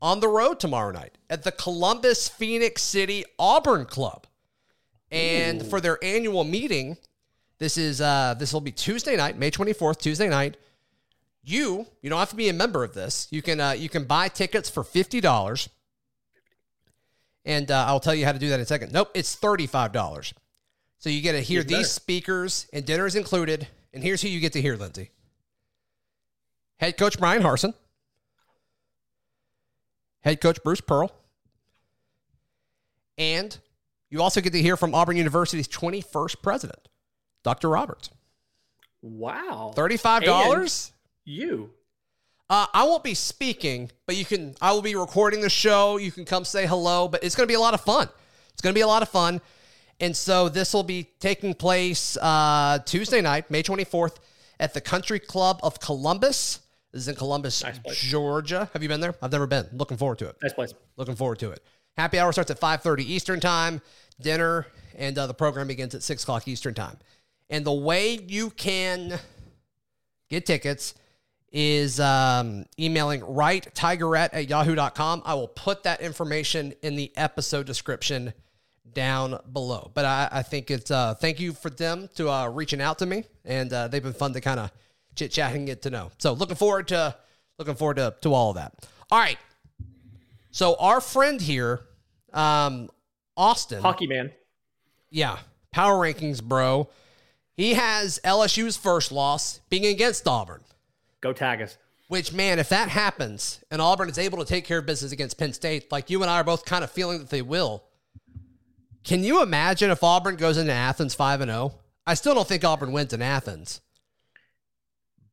on 0.01 0.20
the 0.20 0.27
road 0.27 0.60
tomorrow 0.60 0.91
night 0.91 1.17
at 1.29 1.44
the 1.44 1.51
Columbus 1.51 2.27
Phenix 2.27 2.82
City 2.82 3.25
Auburn 3.38 3.86
Club. 3.86 4.27
And 5.12 5.62
Ooh. 5.62 5.65
for 5.65 5.79
their 5.79 6.03
annual 6.03 6.44
meeting, 6.44 6.98
this 7.60 7.77
is 7.77 8.01
uh 8.01 8.36
this 8.38 8.53
will 8.53 8.62
be 8.62 8.72
Tuesday 8.72 9.15
night, 9.15 9.38
May 9.38 9.51
24th, 9.51 10.00
Tuesday 10.00 10.29
night. 10.29 10.58
You, 11.46 11.86
you 12.02 12.10
don't 12.10 12.18
have 12.18 12.32
to 12.32 12.36
be 12.36 12.50
a 12.50 12.54
member 12.54 12.84
of 12.84 12.96
this. 12.96 13.28
You 13.30 13.44
can 13.44 13.60
uh, 13.60 13.72
you 13.72 13.88
can 13.88 14.06
buy 14.06 14.30
tickets 14.30 14.68
for 14.70 14.84
$50. 14.84 15.70
And 17.46 17.70
uh, 17.70 17.86
I'll 17.88 18.00
tell 18.00 18.16
you 18.16 18.25
how 18.25 18.32
to 18.32 18.40
do 18.40 18.50
that 18.50 18.56
in 18.56 18.62
a 18.62 18.66
second. 18.66 18.92
Nope, 18.92 19.12
it's 19.14 19.36
$35. 19.36 20.34
So 20.98 21.10
you 21.12 21.22
get 21.22 21.34
to 21.34 21.42
hear 21.42 21.62
these 21.62 21.92
speakers 21.92 22.68
and 22.74 22.84
dinner 22.84 23.06
is 23.06 23.16
included. 23.16 23.68
And 23.94 24.02
here's 24.02 24.24
who 24.24 24.28
you 24.28 24.40
get 24.40 24.54
to 24.54 24.62
hear, 24.62 24.75
Lindsay. 24.75 25.12
Head 26.78 26.98
coach 26.98 27.20
Bryan 27.20 27.44
Harsin, 27.44 27.74
head 30.22 30.42
coach 30.42 30.62
Bruce 30.64 30.82
Pearl, 30.82 31.10
and 33.18 33.58
you 34.10 34.22
also 34.22 34.42
get 34.42 34.52
to 34.54 34.62
hear 34.62 34.75
from 34.75 34.94
Auburn 34.94 35.16
University's 35.16 35.70
21st 35.70 36.42
president, 36.42 36.90
Dr. 37.44 37.70
Roberts. 37.70 38.10
Wow. 39.02 39.74
$35? 39.78 40.92
You. 41.25 41.72
Uh, 42.50 42.67
I 42.74 42.84
won't 42.84 43.03
be 43.03 43.15
speaking, 43.15 43.91
but 44.05 44.15
you 44.15 44.24
can. 44.24 44.55
I 44.62 44.72
will 44.72 44.84
be 44.84 44.96
recording 44.96 45.41
the 45.41 45.50
show. 45.50 45.98
You 45.98 46.12
can 46.12 46.25
come 46.25 46.46
say 46.46 46.67
hello, 46.67 47.08
but 47.08 47.24
it's 47.24 47.36
going 47.36 47.48
to 47.48 47.51
be 47.51 47.55
a 47.55 47.60
lot 47.60 47.74
of 47.74 47.82
fun. 47.82 48.08
It's 48.53 48.62
going 48.62 48.74
to 48.74 48.77
be 48.77 48.82
a 48.84 48.88
lot 48.88 49.01
of 49.01 49.10
fun, 49.10 49.41
and 50.00 50.15
so 50.15 50.48
this 50.48 50.74
will 50.74 50.84
be 50.84 51.10
taking 51.20 51.55
place 51.55 52.17
uh, 52.22 52.79
Tuesday 52.86 53.22
night, 53.22 53.50
May 53.50 53.63
twenty 53.63 53.84
fourth, 53.84 54.20
at 54.60 54.74
the 54.75 54.82
Country 54.82 55.20
Club 55.20 55.60
of 55.63 55.79
Columbus. 55.79 56.60
This 56.91 57.01
is 57.01 57.08
in 57.08 57.15
Columbus, 57.15 57.63
nice 57.63 57.79
Georgia. 57.94 58.70
Have 58.74 58.84
you 58.84 58.89
been 58.89 59.01
there? 59.01 59.15
I've 59.22 59.32
never 59.32 59.48
been. 59.48 59.67
Looking 59.74 59.98
forward 59.98 60.20
to 60.20 60.29
it. 60.29 60.38
Nice 60.41 60.53
place. 60.53 60.74
Looking 60.96 61.15
forward 61.15 61.39
to 61.39 61.50
it. 61.50 61.62
Happy 61.98 62.20
hour 62.20 62.32
starts 62.32 62.51
at 62.51 62.60
5.30 62.60 63.01
Eastern 63.01 63.39
time, 63.39 63.82
dinner, 64.22 64.67
and 64.98 65.17
uh, 65.17 65.27
the 65.27 65.34
program 65.34 65.67
begins 65.67 65.96
at 65.96 66.03
6 66.03 66.24
o'clock 66.24 66.48
Eastern 66.48 66.74
time. 66.74 66.98
And 67.50 67.65
the 67.65 67.74
way 67.74 68.15
you 68.15 68.50
can 68.50 69.20
get 70.29 70.46
tickets 70.46 70.94
is 71.55 72.00
um, 72.00 72.65
emailing 72.77 73.24
wright 73.24 73.67
tigerette 73.74 74.29
at 74.33 74.50
yahoo.com. 74.50 75.24
I 75.25 75.33
will 75.33 75.47
put 75.47 75.83
that 75.83 76.01
information 76.01 76.74
in 76.83 76.95
the 76.95 77.12
episode 77.15 77.65
description 77.65 78.33
down 78.93 79.39
below. 79.51 79.89
But 79.93 80.05
I, 80.05 80.29
I 80.31 80.41
think 80.43 80.69
it's 80.69 80.91
uh, 80.91 81.15
thank 81.15 81.39
you 81.39 81.53
for 81.53 81.71
them 81.71 82.09
to 82.15 82.29
uh, 82.29 82.50
reaching 82.50 82.81
out 82.81 83.00
to 83.00 83.05
me, 83.05 83.24
and 83.43 83.74
uh, 83.74 83.88
they've 83.88 84.03
been 84.03 84.13
fun 84.13 84.33
to 84.33 84.41
kind 84.41 84.59
of– 84.59 84.71
chit 85.15 85.31
chat 85.31 85.53
and 85.55 85.65
get 85.65 85.81
to 85.83 85.89
know. 85.89 86.12
So 86.17 86.33
looking 86.33 86.55
forward 86.55 86.89
to 86.89 87.15
looking 87.57 87.75
forward 87.75 87.97
to, 87.97 88.13
to 88.21 88.33
all 88.33 88.50
of 88.50 88.55
that. 88.57 88.74
All 89.09 89.19
right. 89.19 89.38
So 90.51 90.75
our 90.79 91.01
friend 91.01 91.41
here, 91.41 91.81
um, 92.33 92.89
Austin. 93.35 93.81
Hockey 93.81 94.07
man. 94.07 94.31
Yeah. 95.09 95.38
Power 95.71 95.95
rankings, 95.95 96.43
bro. 96.43 96.89
He 97.55 97.74
has 97.74 98.19
LSU's 98.24 98.77
first 98.77 99.12
loss 99.12 99.62
being 99.69 99.85
against 99.85 100.27
Auburn. 100.27 100.62
Go 101.25 101.34
tag 101.34 101.62
us. 101.62 101.77
Which, 102.08 102.34
man, 102.34 102.60
if 102.60 102.70
that 102.70 102.89
happens 102.89 103.63
and 103.72 103.82
Auburn 103.82 104.10
is 104.10 104.20
able 104.20 104.38
to 104.38 104.46
take 104.46 104.65
care 104.65 104.77
of 104.77 104.86
business 104.86 105.12
against 105.12 105.38
Penn 105.38 105.53
State, 105.53 105.91
like 105.91 106.10
you 106.10 106.22
and 106.22 106.29
I 106.29 106.41
are 106.41 106.44
both 106.44 106.65
kind 106.65 106.84
of 106.84 106.91
feeling 106.91 107.17
that 107.17 107.32
they 107.32 107.41
will, 107.41 107.84
can 109.03 109.24
you 109.24 109.41
imagine 109.41 109.89
if 109.89 110.03
Auburn 110.03 110.36
goes 110.36 110.58
into 110.58 110.72
Athens 110.72 111.15
5 111.15 111.41
and 111.41 111.50
0? 111.50 111.79
I 112.05 112.13
still 112.13 112.36
don't 112.36 112.48
think 112.48 112.63
Auburn 112.63 112.91
wins 112.91 113.12
in 113.12 113.22
Athens 113.22 113.82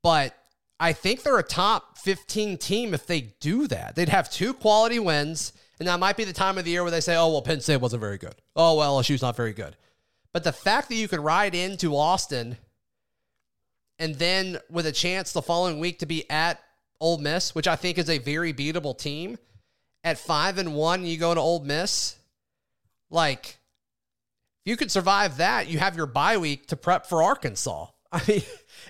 but 0.02 0.34
I 0.80 0.92
think 0.92 1.22
they're 1.22 1.38
a 1.38 1.44
top 1.44 1.96
15 1.98 2.58
team 2.58 2.92
if 2.92 3.06
they 3.06 3.34
do 3.40 3.66
that. 3.68 3.94
They'd 3.94 4.08
have 4.08 4.30
two 4.30 4.52
quality 4.52 4.98
wins, 4.98 5.52
and 5.78 5.88
that 5.88 6.00
might 6.00 6.16
be 6.16 6.24
the 6.24 6.32
time 6.32 6.58
of 6.58 6.64
the 6.64 6.72
year 6.72 6.82
where 6.82 6.90
they 6.90 7.00
say, 7.00 7.16
oh, 7.16 7.28
well, 7.28 7.42
Penn 7.42 7.60
State 7.60 7.80
wasn't 7.80 8.00
very 8.00 8.18
good. 8.18 8.34
Oh, 8.56 8.76
well, 8.76 8.98
LSU's 8.98 9.22
not 9.22 9.36
very 9.36 9.52
good. 9.52 9.76
But 10.32 10.44
the 10.44 10.52
fact 10.52 10.88
that 10.88 10.96
you 10.96 11.08
can 11.08 11.22
ride 11.22 11.54
into 11.54 11.96
Austin 11.96 12.56
and 14.02 14.16
then 14.16 14.58
with 14.68 14.86
a 14.86 14.92
chance 14.92 15.30
the 15.30 15.40
following 15.40 15.78
week 15.78 16.00
to 16.00 16.06
be 16.06 16.28
at 16.28 16.60
Ole 17.00 17.18
Miss, 17.18 17.54
which 17.54 17.68
I 17.68 17.76
think 17.76 17.98
is 17.98 18.10
a 18.10 18.18
very 18.18 18.52
beatable 18.52 18.98
team, 18.98 19.38
at 20.02 20.18
five 20.18 20.58
and 20.58 20.74
one, 20.74 21.06
you 21.06 21.16
go 21.16 21.32
to 21.32 21.40
Ole 21.40 21.60
Miss, 21.60 22.16
like, 23.10 23.58
you 24.64 24.76
could 24.76 24.90
survive 24.90 25.36
that. 25.36 25.68
You 25.68 25.78
have 25.78 25.96
your 25.96 26.06
bye 26.06 26.36
week 26.36 26.66
to 26.66 26.76
prep 26.76 27.06
for 27.06 27.22
Arkansas. 27.22 27.86
I 28.12 28.20
mean, 28.26 28.42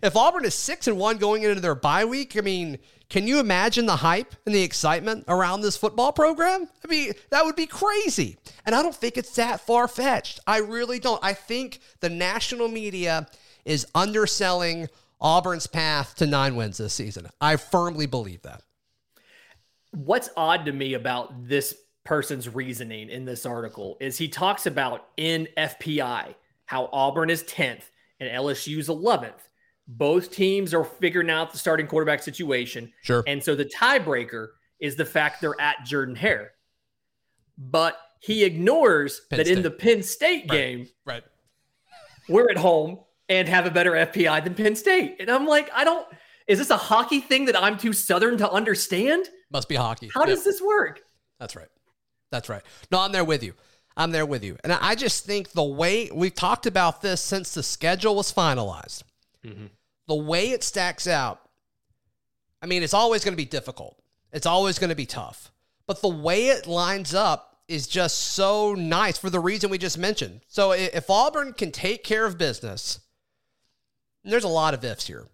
if 0.02 0.16
Auburn 0.16 0.46
is 0.46 0.54
six 0.54 0.86
and 0.86 0.96
one 0.96 1.18
going 1.18 1.42
into 1.42 1.60
their 1.60 1.74
bye 1.74 2.06
week, 2.06 2.34
I 2.38 2.40
mean, 2.40 2.78
can 3.10 3.26
you 3.26 3.38
imagine 3.38 3.84
the 3.84 3.96
hype 3.96 4.34
and 4.46 4.54
the 4.54 4.62
excitement 4.62 5.26
around 5.28 5.60
this 5.60 5.76
football 5.76 6.12
program? 6.12 6.70
I 6.82 6.88
mean, 6.88 7.12
that 7.28 7.44
would 7.44 7.56
be 7.56 7.66
crazy. 7.66 8.38
And 8.64 8.74
I 8.74 8.82
don't 8.82 8.96
think 8.96 9.18
it's 9.18 9.34
that 9.36 9.60
far 9.60 9.88
fetched. 9.88 10.40
I 10.46 10.60
really 10.60 10.98
don't. 10.98 11.22
I 11.22 11.34
think 11.34 11.80
the 12.00 12.08
national 12.08 12.68
media 12.68 13.26
is 13.66 13.86
underselling 13.94 14.88
Auburn's 15.22 15.68
path 15.68 16.16
to 16.16 16.26
nine 16.26 16.56
wins 16.56 16.78
this 16.78 16.92
season. 16.92 17.28
I 17.40 17.56
firmly 17.56 18.06
believe 18.06 18.42
that. 18.42 18.62
What's 19.92 20.28
odd 20.36 20.66
to 20.66 20.72
me 20.72 20.94
about 20.94 21.46
this 21.46 21.74
person's 22.04 22.48
reasoning 22.48 23.08
in 23.08 23.24
this 23.24 23.46
article 23.46 23.96
is 24.00 24.18
he 24.18 24.28
talks 24.28 24.66
about 24.66 25.06
in 25.16 25.46
FPI 25.56 26.34
how 26.66 26.88
Auburn 26.92 27.30
is 27.30 27.44
10th 27.44 27.84
and 28.18 28.28
LSU's 28.30 28.88
11th. 28.88 29.48
Both 29.86 30.32
teams 30.32 30.74
are 30.74 30.84
figuring 30.84 31.30
out 31.30 31.52
the 31.52 31.58
starting 31.58 31.86
quarterback 31.86 32.22
situation. 32.22 32.92
Sure. 33.02 33.22
And 33.26 33.42
so 33.42 33.54
the 33.54 33.64
tiebreaker 33.64 34.48
is 34.80 34.96
the 34.96 35.04
fact 35.04 35.40
they're 35.40 35.60
at 35.60 35.84
Jordan 35.84 36.16
Hare. 36.16 36.52
But 37.56 37.96
he 38.18 38.44
ignores 38.44 39.20
Penn 39.30 39.38
that 39.38 39.46
State. 39.46 39.56
in 39.56 39.62
the 39.62 39.70
Penn 39.70 40.02
State 40.02 40.48
game, 40.48 40.88
right. 41.04 41.22
right. 41.22 41.24
we're 42.28 42.50
at 42.50 42.56
home 42.56 43.00
and 43.32 43.48
have 43.48 43.64
a 43.64 43.70
better 43.70 43.92
FPI 43.92 44.44
than 44.44 44.54
Penn 44.54 44.76
State. 44.76 45.16
And 45.18 45.30
I'm 45.30 45.46
like, 45.46 45.70
I 45.74 45.84
don't, 45.84 46.06
is 46.46 46.58
this 46.58 46.68
a 46.68 46.76
hockey 46.76 47.20
thing 47.20 47.46
that 47.46 47.60
I'm 47.60 47.78
too 47.78 47.94
Southern 47.94 48.36
to 48.38 48.50
understand? 48.50 49.26
Must 49.50 49.70
be 49.70 49.74
hockey. 49.74 50.10
How 50.12 50.20
yep. 50.20 50.28
does 50.28 50.44
this 50.44 50.60
work? 50.60 51.00
That's 51.40 51.56
right. 51.56 51.68
That's 52.30 52.50
right. 52.50 52.62
No, 52.90 53.00
I'm 53.00 53.10
there 53.10 53.24
with 53.24 53.42
you. 53.42 53.54
I'm 53.96 54.10
there 54.10 54.26
with 54.26 54.44
you. 54.44 54.58
And 54.62 54.72
I 54.72 54.94
just 54.94 55.24
think 55.24 55.52
the 55.52 55.62
way 55.62 56.10
we've 56.12 56.34
talked 56.34 56.66
about 56.66 57.00
this 57.00 57.22
since 57.22 57.54
the 57.54 57.62
schedule 57.62 58.14
was 58.14 58.30
finalized, 58.30 59.02
mm-hmm. 59.44 59.66
the 60.08 60.14
way 60.14 60.50
it 60.50 60.62
stacks 60.62 61.06
out, 61.06 61.40
I 62.60 62.66
mean, 62.66 62.82
it's 62.82 62.94
always 62.94 63.24
going 63.24 63.32
to 63.32 63.42
be 63.42 63.46
difficult. 63.46 63.96
It's 64.30 64.46
always 64.46 64.78
going 64.78 64.90
to 64.90 64.96
be 64.96 65.06
tough. 65.06 65.52
But 65.86 66.02
the 66.02 66.08
way 66.08 66.48
it 66.48 66.66
lines 66.66 67.14
up 67.14 67.60
is 67.66 67.86
just 67.86 68.18
so 68.18 68.74
nice 68.74 69.16
for 69.16 69.30
the 69.30 69.40
reason 69.40 69.70
we 69.70 69.78
just 69.78 69.96
mentioned. 69.96 70.42
So 70.48 70.72
if 70.72 71.08
Auburn 71.08 71.54
can 71.54 71.70
take 71.70 72.04
care 72.04 72.26
of 72.26 72.36
business, 72.36 73.00
there's 74.30 74.44
a 74.44 74.48
lot 74.48 74.74
of 74.74 74.84
ifs 74.84 75.06
here. 75.06 75.26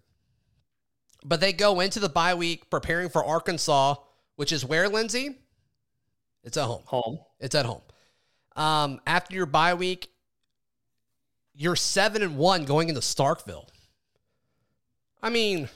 But 1.23 1.41
they 1.41 1.53
go 1.53 1.79
into 1.79 1.99
the 1.99 2.09
bye 2.09 2.33
week 2.33 2.69
preparing 2.69 3.09
for 3.09 3.23
Arkansas, 3.23 3.95
which 4.35 4.51
is 4.51 4.65
where, 4.65 4.87
Lindsay? 4.87 5.37
It's 6.43 6.57
at 6.57 6.65
home. 6.65 6.83
Home. 6.85 7.19
It's 7.39 7.55
at 7.55 7.65
home. 7.65 7.81
Um, 8.55 9.01
after 9.05 9.35
your 9.35 9.45
bye 9.45 9.73
week, 9.73 10.09
you're 11.53 11.75
seven 11.75 12.23
and 12.23 12.37
one 12.37 12.65
going 12.65 12.89
into 12.89 13.01
Starkville. 13.01 13.67
I 15.21 15.29
mean, 15.29 15.69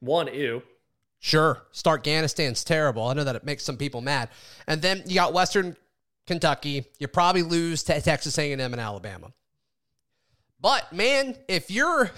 one 0.00 0.32
ew. 0.32 0.62
Sure, 1.18 1.62
Starkganistan's 1.72 2.64
terrible. 2.64 3.06
I 3.06 3.12
know 3.12 3.24
that 3.24 3.36
it 3.36 3.44
makes 3.44 3.62
some 3.62 3.76
people 3.76 4.00
mad. 4.00 4.30
And 4.66 4.80
then 4.80 5.02
you 5.06 5.14
got 5.14 5.34
Western 5.34 5.76
Kentucky. 6.26 6.86
You 6.98 7.08
probably 7.08 7.42
lose 7.42 7.82
to 7.84 8.00
Texas 8.00 8.38
A&M 8.38 8.60
and 8.60 8.80
Alabama. 8.80 9.32
But 10.60 10.92
man, 10.92 11.36
if 11.48 11.70
you're, 11.70 12.10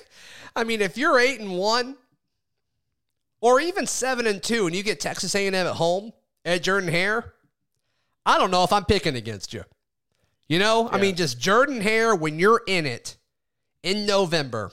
I 0.56 0.64
mean, 0.64 0.80
if 0.80 0.96
you're 0.96 1.18
eight 1.18 1.40
and 1.40 1.56
one, 1.56 1.96
or 3.40 3.60
even 3.60 3.86
seven 3.86 4.26
and 4.26 4.42
two, 4.42 4.66
and 4.66 4.74
you 4.74 4.82
get 4.82 5.00
Texas 5.00 5.34
A&M 5.34 5.54
at 5.54 5.66
home 5.66 6.12
at 6.44 6.62
Jordan 6.62 6.88
Hare, 6.88 7.34
I 8.24 8.38
don't 8.38 8.50
know 8.50 8.64
if 8.64 8.72
I'm 8.72 8.84
picking 8.84 9.16
against 9.16 9.52
you. 9.52 9.64
You 10.48 10.58
know, 10.58 10.84
yeah. 10.84 10.96
I 10.96 11.00
mean, 11.00 11.14
just 11.14 11.38
Jordan 11.38 11.80
Hare, 11.80 12.14
when 12.14 12.38
you're 12.38 12.62
in 12.66 12.86
it 12.86 13.16
in 13.82 14.06
November, 14.06 14.72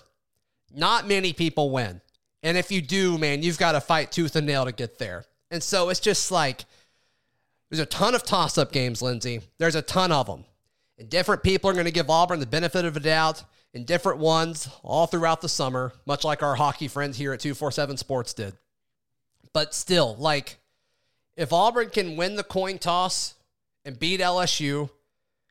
not 0.73 1.07
many 1.07 1.33
people 1.33 1.69
win. 1.69 2.01
And 2.43 2.57
if 2.57 2.71
you 2.71 2.81
do, 2.81 3.17
man, 3.17 3.43
you've 3.43 3.57
got 3.57 3.73
to 3.73 3.81
fight 3.81 4.11
tooth 4.11 4.35
and 4.35 4.47
nail 4.47 4.65
to 4.65 4.71
get 4.71 4.97
there. 4.97 5.25
And 5.51 5.61
so 5.61 5.89
it's 5.89 5.99
just 5.99 6.31
like 6.31 6.65
there's 7.69 7.79
a 7.79 7.85
ton 7.85 8.15
of 8.15 8.23
toss 8.23 8.57
up 8.57 8.71
games, 8.71 9.01
Lindsay. 9.01 9.41
There's 9.57 9.75
a 9.75 9.81
ton 9.81 10.11
of 10.11 10.27
them. 10.27 10.45
And 11.01 11.09
different 11.09 11.41
people 11.41 11.67
are 11.67 11.73
going 11.73 11.85
to 11.85 11.91
give 11.91 12.11
Auburn 12.11 12.39
the 12.39 12.45
benefit 12.45 12.85
of 12.85 12.95
a 12.95 12.99
doubt 12.99 13.43
in 13.73 13.85
different 13.85 14.19
ones 14.19 14.69
all 14.83 15.07
throughout 15.07 15.41
the 15.41 15.49
summer, 15.49 15.93
much 16.05 16.23
like 16.23 16.43
our 16.43 16.53
hockey 16.53 16.87
friends 16.87 17.17
here 17.17 17.33
at 17.33 17.39
247 17.39 17.97
Sports 17.97 18.35
did. 18.35 18.53
But 19.51 19.73
still, 19.73 20.15
like, 20.19 20.59
if 21.35 21.51
Auburn 21.51 21.89
can 21.89 22.17
win 22.17 22.35
the 22.35 22.43
coin 22.43 22.77
toss 22.77 23.33
and 23.83 23.97
beat 23.97 24.19
LSU, 24.19 24.91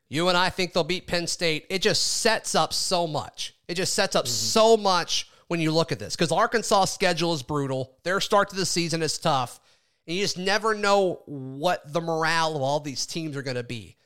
You 0.07 0.29
and 0.29 0.37
I 0.37 0.49
think 0.49 0.71
they'll 0.71 0.85
beat 0.85 1.05
Penn 1.05 1.27
State. 1.27 1.65
It 1.69 1.81
just 1.81 2.01
sets 2.21 2.55
up 2.55 2.71
so 2.71 3.05
much. 3.05 3.53
It 3.67 3.75
just 3.75 3.93
sets 3.93 4.15
up 4.15 4.23
mm-hmm. 4.23 4.31
so 4.31 4.77
much 4.77 5.29
when 5.49 5.59
you 5.59 5.73
look 5.73 5.91
at 5.91 5.99
this 5.99 6.15
because 6.15 6.31
Arkansas' 6.31 6.85
schedule 6.85 7.33
is 7.33 7.43
brutal. 7.43 7.97
Their 8.03 8.21
start 8.21 8.49
to 8.51 8.55
the 8.55 8.65
season 8.65 9.01
is 9.01 9.17
tough. 9.17 9.59
And 10.07 10.15
you 10.15 10.23
just 10.23 10.37
never 10.37 10.75
know 10.75 11.23
what 11.25 11.91
the 11.91 11.99
morale 11.99 12.55
of 12.55 12.61
all 12.61 12.79
these 12.79 13.05
teams 13.05 13.35
are 13.35 13.41
going 13.41 13.57
to 13.57 13.63
be. 13.63 13.97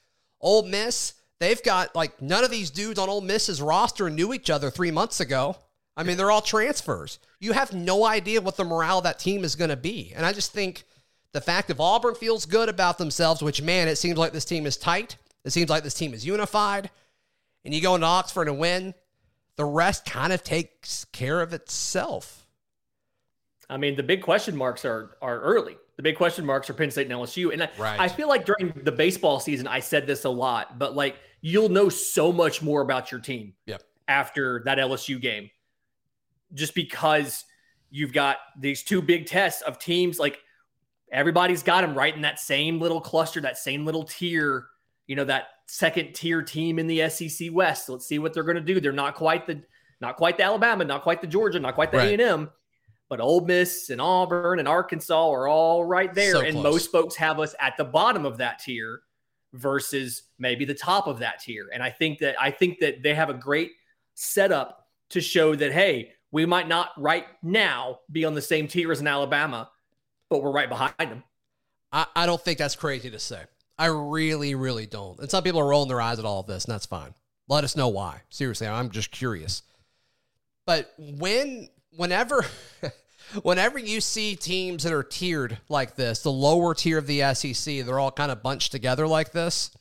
Ole 0.42 0.64
Miss, 0.64 1.14
they've 1.40 1.62
got 1.64 1.96
like 1.96 2.22
none 2.22 2.44
of 2.44 2.52
these 2.52 2.70
dudes 2.70 3.00
on 3.00 3.10
Ole 3.10 3.22
Miss's 3.22 3.62
roster 3.62 4.10
knew 4.10 4.34
each 4.34 4.50
other 4.50 4.70
three 4.70 4.92
months 4.92 5.20
ago. 5.20 5.58
I 5.98 6.04
mean, 6.04 6.18
they're 6.18 6.32
all 6.32 6.42
transfers. 6.42 7.20
You 7.40 7.54
have 7.54 7.74
no 7.74 8.06
idea 8.06 8.42
what 8.42 8.58
the 8.58 8.66
morale 8.66 8.98
of 8.98 9.06
that 9.06 9.20
team 9.20 9.44
is 9.44 9.56
going 9.56 9.70
to 9.70 9.78
be. 9.78 10.12
And 10.16 10.26
I 10.26 10.34
just 10.34 10.52
think 10.52 10.84
the 11.32 11.42
fact 11.42 11.70
if 11.70 11.80
Auburn 11.80 12.16
feels 12.16 12.46
good 12.46 12.68
about 12.68 12.98
themselves, 12.98 13.42
which, 13.42 13.62
man, 13.62 13.88
it 13.88 13.98
seems 13.98 14.18
like 14.18 14.34
this 14.34 14.46
team 14.46 14.66
is 14.66 14.78
tight, 14.78 15.16
it 15.46 15.52
seems 15.52 15.70
like 15.70 15.84
this 15.84 15.94
team 15.94 16.14
is 16.14 16.26
unified, 16.26 16.90
and 17.64 17.74
you 17.74 17.82
go 17.82 17.96
into 17.96 18.08
Oxford 18.08 18.48
and 18.48 18.60
win, 18.60 18.94
the 19.56 19.66
rest 19.66 20.06
kind 20.06 20.34
of 20.34 20.44
takes 20.44 21.06
care 21.06 21.42
of 21.42 21.54
itself. 21.54 22.46
I 23.70 23.78
mean, 23.78 23.96
the 23.96 24.04
big 24.04 24.22
question 24.22 24.56
marks 24.56 24.86
are 24.86 25.18
are 25.22 25.40
early. 25.40 25.78
The 25.98 26.04
big 26.04 26.18
question 26.18 26.46
marks 26.46 26.70
are 26.70 26.74
Penn 26.74 26.92
State 26.92 27.10
and 27.10 27.20
LSU. 27.20 27.54
And 27.54 27.64
I, 27.64 27.70
Right. 27.78 28.00
I 28.00 28.08
feel 28.08 28.28
like 28.28 28.46
during 28.46 28.74
the 28.84 28.92
baseball 28.92 29.40
season, 29.40 29.68
I 29.68 29.80
said 29.80 30.06
this 30.08 30.26
a 30.26 30.30
lot, 30.30 30.78
but 30.78 30.96
like 30.96 31.18
you'll 31.42 31.70
know 31.70 31.90
so 31.90 32.32
much 32.32 32.62
more 32.62 32.82
about 32.82 33.12
your 33.12 33.22
team 33.22 33.54
Yep. 33.68 33.84
after 34.08 34.62
that 34.66 34.78
LSU 34.78 35.20
game. 35.22 35.50
Just 36.54 36.76
because 36.76 37.46
you've 37.90 38.14
got 38.14 38.38
these 38.60 38.84
two 38.84 39.02
big 39.02 39.26
tests 39.26 39.62
of 39.62 39.80
teams, 39.80 40.20
like 40.20 40.40
everybody's 41.12 41.64
got 41.64 41.82
them 41.82 41.98
right 41.98 42.14
in 42.16 42.22
that 42.22 42.40
same 42.40 42.80
little 42.80 43.00
cluster, 43.02 43.40
that 43.42 43.58
same 43.58 43.86
little 43.86 44.04
tier, 44.04 44.68
you 45.08 45.16
know, 45.16 45.24
that 45.24 45.48
second 45.68 46.14
tier 46.14 46.42
team 46.42 46.78
in 46.78 46.88
the 46.88 47.10
SEC 47.10 47.50
West. 47.52 47.88
Let's 47.90 48.06
see 48.06 48.20
what 48.20 48.34
they're 48.34 48.44
going 48.44 48.56
to 48.58 48.62
do. 48.62 48.80
They're 48.80 48.92
not 48.92 49.16
quite 49.16 49.48
the 49.48 49.62
not 50.02 50.18
quite 50.18 50.38
the 50.38 50.44
Alabama, 50.44 50.84
not 50.84 51.04
quite 51.04 51.22
the 51.22 51.28
Georgia, 51.28 51.58
not 51.60 51.74
quite 51.74 51.92
the 51.92 51.98
Right. 51.98 52.20
A&M, 52.20 52.50
but 53.10 53.20
Ole 53.20 53.42
Miss 53.42 53.90
and 53.90 54.02
Auburn 54.02 54.60
and 54.60 54.68
Arkansas 54.68 55.32
are 55.32 55.48
all 55.48 55.86
right 55.86 56.14
there. 56.14 56.34
So 56.34 56.42
and 56.42 56.54
close. 56.54 56.64
most 56.64 56.92
folks 56.92 57.16
have 57.16 57.40
us 57.40 57.56
at 57.60 57.78
the 57.78 57.86
bottom 57.86 58.26
of 58.26 58.38
that 58.38 58.60
tier 58.60 59.02
versus 59.54 60.24
maybe 60.40 60.66
the 60.66 60.74
top 60.74 61.08
of 61.08 61.20
that 61.20 61.40
tier. 61.40 61.70
And 61.74 61.82
I 61.82 61.90
think 61.90 62.20
that 62.20 62.36
I 62.40 62.52
think 62.52 62.80
that 62.80 63.04
they 63.04 63.14
have 63.14 63.30
a 63.30 63.34
great 63.34 63.72
setup 64.16 64.88
to 65.10 65.22
show 65.22 65.56
that 65.56 65.72
hey, 65.72 66.12
we 66.32 66.46
might 66.46 66.68
not 66.68 66.92
right 66.98 67.26
now 67.44 68.00
be 68.12 68.26
on 68.26 68.34
the 68.34 68.42
same 68.42 68.68
tier 68.68 68.92
as 68.92 69.00
an 69.00 69.08
Alabama, 69.08 69.70
but 70.30 70.44
we're 70.44 70.52
right 70.52 70.70
behind 70.70 70.94
them. 70.98 71.24
I, 71.92 72.06
I 72.16 72.26
don't 72.26 72.42
think 72.42 72.58
that's 72.58 72.76
crazy 72.76 73.10
to 73.10 73.20
say. 73.20 73.44
I 73.78 73.88
really, 73.88 74.56
really 74.56 74.86
don't. 74.86 75.20
And 75.20 75.30
some 75.30 75.44
people 75.44 75.60
are 75.60 75.68
rolling 75.68 75.90
their 75.90 76.02
eyes 76.02 76.20
at 76.20 76.26
all 76.26 76.40
of 76.42 76.48
this, 76.48 76.66
and 76.66 76.74
that's 76.74 76.86
fine. 76.86 77.14
Let 77.48 77.64
us 77.64 77.76
know 77.76 77.90
why. 77.90 78.22
Seriously, 78.30 78.68
I'm 78.68 78.90
just 78.90 79.12
curious. 79.12 79.64
But 80.66 80.94
when, 80.98 81.70
whenever, 81.96 82.46
whenever 83.42 83.80
you 83.80 84.02
see 84.02 84.36
teams 84.36 84.84
that 84.84 84.94
are 84.94 85.04
tiered 85.04 85.58
like 85.70 85.96
this, 85.96 86.22
the 86.22 86.32
lower 86.32 86.74
tier 86.74 86.98
of 86.98 87.08
the 87.08 87.34
SEC, 87.34 87.86
they're 87.86 88.00
all 88.00 88.12
kind 88.12 88.32
of 88.32 88.44
bunched 88.44 88.72
together 88.72 89.08
like 89.08 89.32
this. 89.32 89.72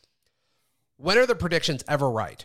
When 0.97 1.19
are 1.19 1.27
the 1.27 1.35
predictions 1.35 1.85
ever 1.89 2.11
right? 2.11 2.45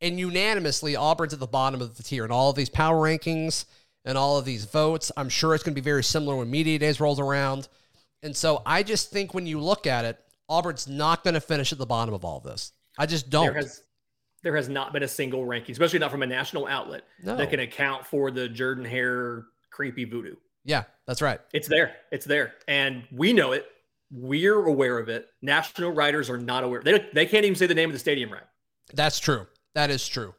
And 0.00 0.18
unanimously, 0.18 0.96
Auburn's 0.96 1.32
at 1.32 1.40
the 1.40 1.46
bottom 1.46 1.80
of 1.80 1.96
the 1.96 2.02
tier 2.02 2.24
in 2.24 2.30
all 2.30 2.50
of 2.50 2.56
these 2.56 2.68
power 2.68 3.08
rankings 3.08 3.64
and 4.04 4.18
all 4.18 4.38
of 4.38 4.44
these 4.44 4.64
votes. 4.64 5.10
I'm 5.16 5.28
sure 5.28 5.54
it's 5.54 5.64
going 5.64 5.74
to 5.74 5.80
be 5.80 5.84
very 5.84 6.04
similar 6.04 6.36
when 6.36 6.50
Media 6.50 6.78
Days 6.78 7.00
rolls 7.00 7.20
around. 7.20 7.68
And 8.22 8.36
so 8.36 8.62
I 8.66 8.82
just 8.82 9.10
think 9.10 9.34
when 9.34 9.46
you 9.46 9.60
look 9.60 9.86
at 9.86 10.04
it, 10.04 10.18
Auburn's 10.48 10.88
not 10.88 11.24
going 11.24 11.34
to 11.34 11.40
finish 11.40 11.72
at 11.72 11.78
the 11.78 11.86
bottom 11.86 12.14
of 12.14 12.24
all 12.24 12.40
this. 12.40 12.72
I 12.98 13.06
just 13.06 13.30
don't. 13.30 13.46
There 13.46 13.54
has 13.54 13.82
there 14.44 14.54
has 14.54 14.68
not 14.68 14.92
been 14.92 15.02
a 15.02 15.08
single 15.08 15.44
ranking, 15.44 15.72
especially 15.72 15.98
not 15.98 16.10
from 16.12 16.22
a 16.22 16.26
national 16.26 16.66
outlet, 16.68 17.02
No. 17.24 17.34
that 17.36 17.50
can 17.50 17.58
account 17.60 18.06
for 18.06 18.30
the 18.30 18.48
Jordan 18.48 18.84
Hare 18.84 19.46
creepy 19.70 20.04
voodoo. 20.04 20.36
yeah, 20.64 20.84
that's 21.06 21.20
right. 21.20 21.40
It's 21.52 21.66
there. 21.66 21.96
It's 22.12 22.24
there. 22.26 22.54
And 22.68 23.02
we 23.10 23.32
know 23.32 23.50
it. 23.52 23.66
We're 24.12 24.64
aware 24.66 24.98
of 24.98 25.08
it. 25.08 25.26
National 25.42 25.90
writers 25.90 26.30
are 26.30 26.38
not 26.38 26.62
aware. 26.62 26.82
They, 26.82 27.04
they 27.12 27.26
can't 27.26 27.44
even 27.44 27.56
say 27.56 27.66
the 27.66 27.74
name 27.74 27.88
of 27.88 27.94
the 27.94 27.98
stadium 27.98 28.30
right. 28.32 28.44
That's 28.92 29.18
true. 29.18 29.46
That 29.74 29.90
is 29.90 30.06
true. 30.06 30.34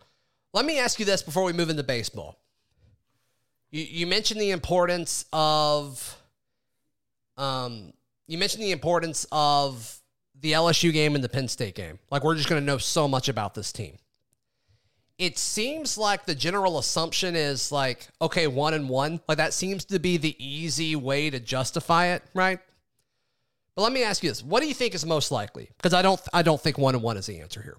Let 0.54 0.66
me 0.66 0.80
ask 0.80 1.00
you 1.00 1.06
this 1.06 1.22
before 1.22 1.44
we 1.44 1.52
move 1.52 1.70
into 1.70 1.84
baseball. 1.84 2.40
You, 3.72 3.84
you 3.84 4.08
mentioned 4.08 4.40
the 4.40 4.52
importance 4.52 5.26
of, 5.34 6.18
um, 7.38 7.92
you 8.28 8.38
mentioned 8.38 8.64
the 8.64 8.72
importance 8.72 9.26
of 9.32 10.00
the 10.42 10.54
LSU 10.54 10.92
game 10.92 11.16
and 11.16 11.24
the 11.24 11.30
Penn 11.30 11.48
State 11.48 11.76
game. 11.76 12.00
Like 12.12 12.24
we're 12.24 12.36
just 12.36 12.50
going 12.50 12.62
to 12.62 12.66
know 12.66 12.78
so 12.78 13.08
much 13.08 13.30
about 13.30 13.54
this 13.54 13.72
team. 13.72 13.98
It 15.18 15.38
seems 15.38 15.98
like 15.98 16.26
the 16.26 16.36
general 16.36 16.78
assumption 16.78 17.36
is 17.36 17.72
like, 17.72 18.10
okay, 18.22 18.48
one 18.48 18.74
and 18.74 18.90
one. 18.90 19.22
Like 19.28 19.38
that 19.38 19.54
seems 19.54 19.86
to 19.86 20.00
be 20.00 20.18
the 20.18 20.36
easy 20.44 20.96
way 20.96 21.30
to 21.30 21.40
justify 21.40 22.08
it, 22.08 22.24
right? 22.34 22.60
But 23.76 23.84
let 23.84 23.94
me 23.94 24.04
ask 24.04 24.24
you 24.24 24.30
this: 24.30 24.44
What 24.44 24.62
do 24.62 24.68
you 24.68 24.74
think 24.74 24.94
is 24.94 25.06
most 25.06 25.32
likely? 25.32 25.70
Because 25.78 25.94
I 25.94 26.02
don't, 26.02 26.22
I 26.34 26.42
don't 26.42 26.60
think 26.60 26.78
one 26.78 26.96
and 26.96 27.04
one 27.04 27.18
is 27.18 27.26
the 27.28 27.40
answer 27.40 27.62
here. 27.62 27.78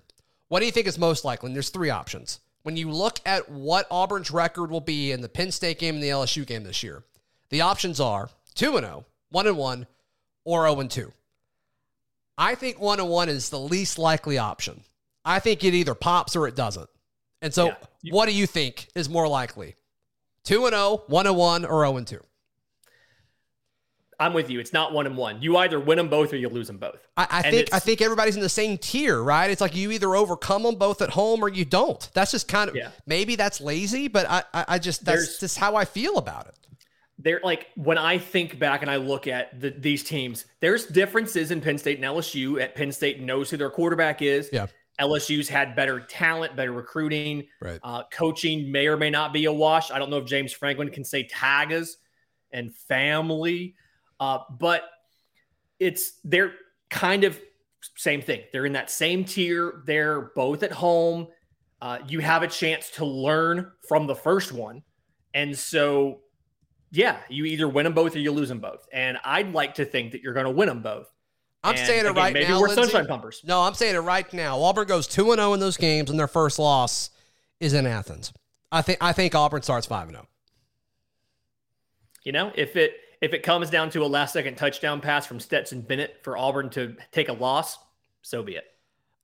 What 0.48 0.60
do 0.60 0.66
you 0.66 0.72
think 0.72 0.86
is 0.86 0.98
most 0.98 1.24
likely? 1.24 1.48
And 1.48 1.56
there's 1.56 1.70
three 1.70 1.90
options. 1.90 2.40
When 2.62 2.76
you 2.76 2.90
look 2.90 3.20
at 3.24 3.48
what 3.48 3.86
Auburn's 3.90 4.30
record 4.30 4.70
will 4.70 4.80
be 4.80 5.12
in 5.12 5.20
the 5.20 5.28
Penn 5.28 5.52
State 5.52 5.78
game 5.78 5.96
and 5.96 6.02
the 6.02 6.08
LSU 6.08 6.46
game 6.46 6.64
this 6.64 6.82
year, 6.82 7.04
the 7.50 7.60
options 7.60 8.00
are 8.00 8.28
2 8.54 8.76
and 8.76 8.86
0, 8.86 9.06
1 9.30 9.46
and 9.46 9.56
1, 9.56 9.86
or 10.44 10.66
0 10.66 10.80
and 10.80 10.90
2. 10.90 11.12
I 12.38 12.54
think 12.54 12.78
1 12.80 13.00
and 13.00 13.08
1 13.08 13.28
is 13.28 13.48
the 13.50 13.58
least 13.58 13.98
likely 13.98 14.38
option. 14.38 14.82
I 15.24 15.38
think 15.38 15.64
it 15.64 15.74
either 15.74 15.94
pops 15.94 16.36
or 16.36 16.46
it 16.46 16.54
doesn't. 16.54 16.88
And 17.42 17.52
so, 17.54 17.66
Yeah. 18.02 18.12
What 18.12 18.26
do 18.26 18.32
you 18.32 18.46
think 18.46 18.88
is 18.94 19.08
more 19.08 19.26
likely? 19.26 19.74
2 20.44 20.66
and 20.66 20.74
0, 20.74 21.02
1 21.08 21.26
and 21.26 21.36
1, 21.36 21.64
or 21.64 21.84
0 21.84 21.96
and 21.96 22.06
2? 22.06 22.20
I'm 24.18 24.32
with 24.32 24.48
you. 24.48 24.60
It's 24.60 24.72
not 24.72 24.92
one 24.94 25.04
and 25.06 25.14
one. 25.16 25.42
You 25.42 25.58
either 25.58 25.78
win 25.78 25.98
them 25.98 26.08
both 26.08 26.32
or 26.32 26.36
you 26.36 26.48
lose 26.48 26.68
them 26.68 26.78
both. 26.78 27.06
I, 27.18 27.26
I 27.30 27.50
think 27.50 27.68
I 27.74 27.78
think 27.78 28.00
everybody's 28.00 28.34
in 28.34 28.40
the 28.40 28.48
same 28.48 28.78
tier, 28.78 29.20
right? 29.22 29.50
It's 29.50 29.60
like 29.60 29.76
you 29.76 29.90
either 29.90 30.16
overcome 30.16 30.62
them 30.62 30.76
both 30.76 31.02
at 31.02 31.10
home 31.10 31.44
or 31.44 31.50
you 31.50 31.66
don't. 31.66 32.08
That's 32.14 32.30
just 32.30 32.48
kind 32.48 32.70
of 32.70 32.76
Yeah. 32.76 32.92
maybe 33.04 33.36
that's 33.36 33.60
lazy, 33.60 34.08
but 34.08 34.24
I 34.26 34.42
I, 34.54 34.64
I 34.68 34.78
just 34.78 35.04
that's 35.04 35.18
There's- 35.22 35.38
just 35.40 35.58
how 35.58 35.76
I 35.76 35.84
feel 35.84 36.16
about 36.16 36.46
it. 36.46 36.54
They're 37.18 37.40
like 37.42 37.68
when 37.76 37.98
I 37.98 38.18
think 38.18 38.58
back 38.58 38.82
and 38.82 38.90
I 38.90 38.96
look 38.96 39.26
at 39.26 39.58
the, 39.60 39.70
these 39.70 40.04
teams, 40.04 40.44
there's 40.60 40.86
differences 40.86 41.50
in 41.50 41.60
Penn 41.60 41.78
State 41.78 41.96
and 41.96 42.04
LSU. 42.04 42.60
At 42.60 42.74
Penn 42.74 42.92
State 42.92 43.20
knows 43.20 43.50
who 43.50 43.56
their 43.56 43.70
quarterback 43.70 44.20
is. 44.22 44.50
Yeah. 44.52 44.66
LSU's 45.00 45.48
had 45.48 45.76
better 45.76 46.00
talent, 46.00 46.56
better 46.56 46.72
recruiting. 46.72 47.46
Right. 47.60 47.80
Uh, 47.82 48.04
coaching 48.10 48.70
may 48.70 48.86
or 48.86 48.96
may 48.96 49.10
not 49.10 49.32
be 49.32 49.44
a 49.44 49.52
wash. 49.52 49.90
I 49.90 49.98
don't 49.98 50.10
know 50.10 50.18
if 50.18 50.26
James 50.26 50.52
Franklin 50.52 50.90
can 50.90 51.04
say 51.04 51.26
tagas 51.26 51.96
and 52.52 52.74
family, 52.74 53.74
uh, 54.20 54.38
but 54.58 54.84
it's 55.78 56.20
they're 56.24 56.52
kind 56.90 57.24
of 57.24 57.38
same 57.96 58.22
thing. 58.22 58.42
They're 58.52 58.66
in 58.66 58.72
that 58.72 58.90
same 58.90 59.24
tier. 59.24 59.82
They're 59.86 60.32
both 60.34 60.62
at 60.62 60.72
home. 60.72 61.28
Uh, 61.80 61.98
you 62.08 62.20
have 62.20 62.42
a 62.42 62.48
chance 62.48 62.90
to 62.92 63.04
learn 63.04 63.70
from 63.86 64.06
the 64.06 64.14
first 64.14 64.52
one, 64.52 64.82
and 65.34 65.56
so 65.56 66.20
yeah, 66.90 67.18
you 67.28 67.44
either 67.44 67.68
win 67.68 67.84
them 67.84 67.94
both 67.94 68.14
or 68.14 68.18
you 68.18 68.32
lose 68.32 68.48
them 68.48 68.60
both. 68.60 68.86
And 68.92 69.18
I'd 69.24 69.52
like 69.52 69.74
to 69.74 69.84
think 69.84 70.12
that 70.12 70.22
you're 70.22 70.34
going 70.34 70.46
to 70.46 70.50
win 70.50 70.68
them 70.68 70.82
both. 70.82 71.12
I'm 71.64 71.74
And 71.74 71.86
saying 71.86 72.00
it 72.06 72.10
again, 72.10 72.14
right 72.16 72.32
maybe 72.32 72.48
now. 72.48 72.60
we're 72.60 72.68
Lindsay. 72.68 72.84
sunshine 72.84 73.06
pumpers. 73.06 73.42
No, 73.44 73.62
I'm 73.62 73.74
saying 73.74 73.96
it 73.96 74.00
right 74.00 74.30
now. 74.32 74.60
Auburn 74.60 74.86
goes 74.86 75.06
two 75.06 75.32
and 75.32 75.40
zero 75.40 75.52
in 75.52 75.60
those 75.60 75.76
games, 75.76 76.10
and 76.10 76.18
their 76.18 76.28
first 76.28 76.58
loss 76.58 77.10
is 77.58 77.74
in 77.74 77.86
Athens. 77.86 78.32
I 78.70 78.82
think 78.82 78.98
I 79.00 79.12
think 79.12 79.34
Auburn 79.34 79.62
starts 79.62 79.86
five 79.86 80.06
and 80.08 80.16
oh. 80.16 80.20
zero. 80.20 80.28
You 82.22 82.32
know, 82.32 82.52
if 82.54 82.76
it 82.76 82.94
if 83.20 83.32
it 83.32 83.42
comes 83.42 83.70
down 83.70 83.90
to 83.90 84.04
a 84.04 84.06
last 84.06 84.32
second 84.32 84.56
touchdown 84.56 85.00
pass 85.00 85.26
from 85.26 85.40
Stetson 85.40 85.80
Bennett 85.80 86.20
for 86.22 86.36
Auburn 86.36 86.70
to 86.70 86.96
take 87.10 87.28
a 87.28 87.32
loss, 87.32 87.78
so 88.22 88.42
be 88.42 88.56
it. 88.56 88.64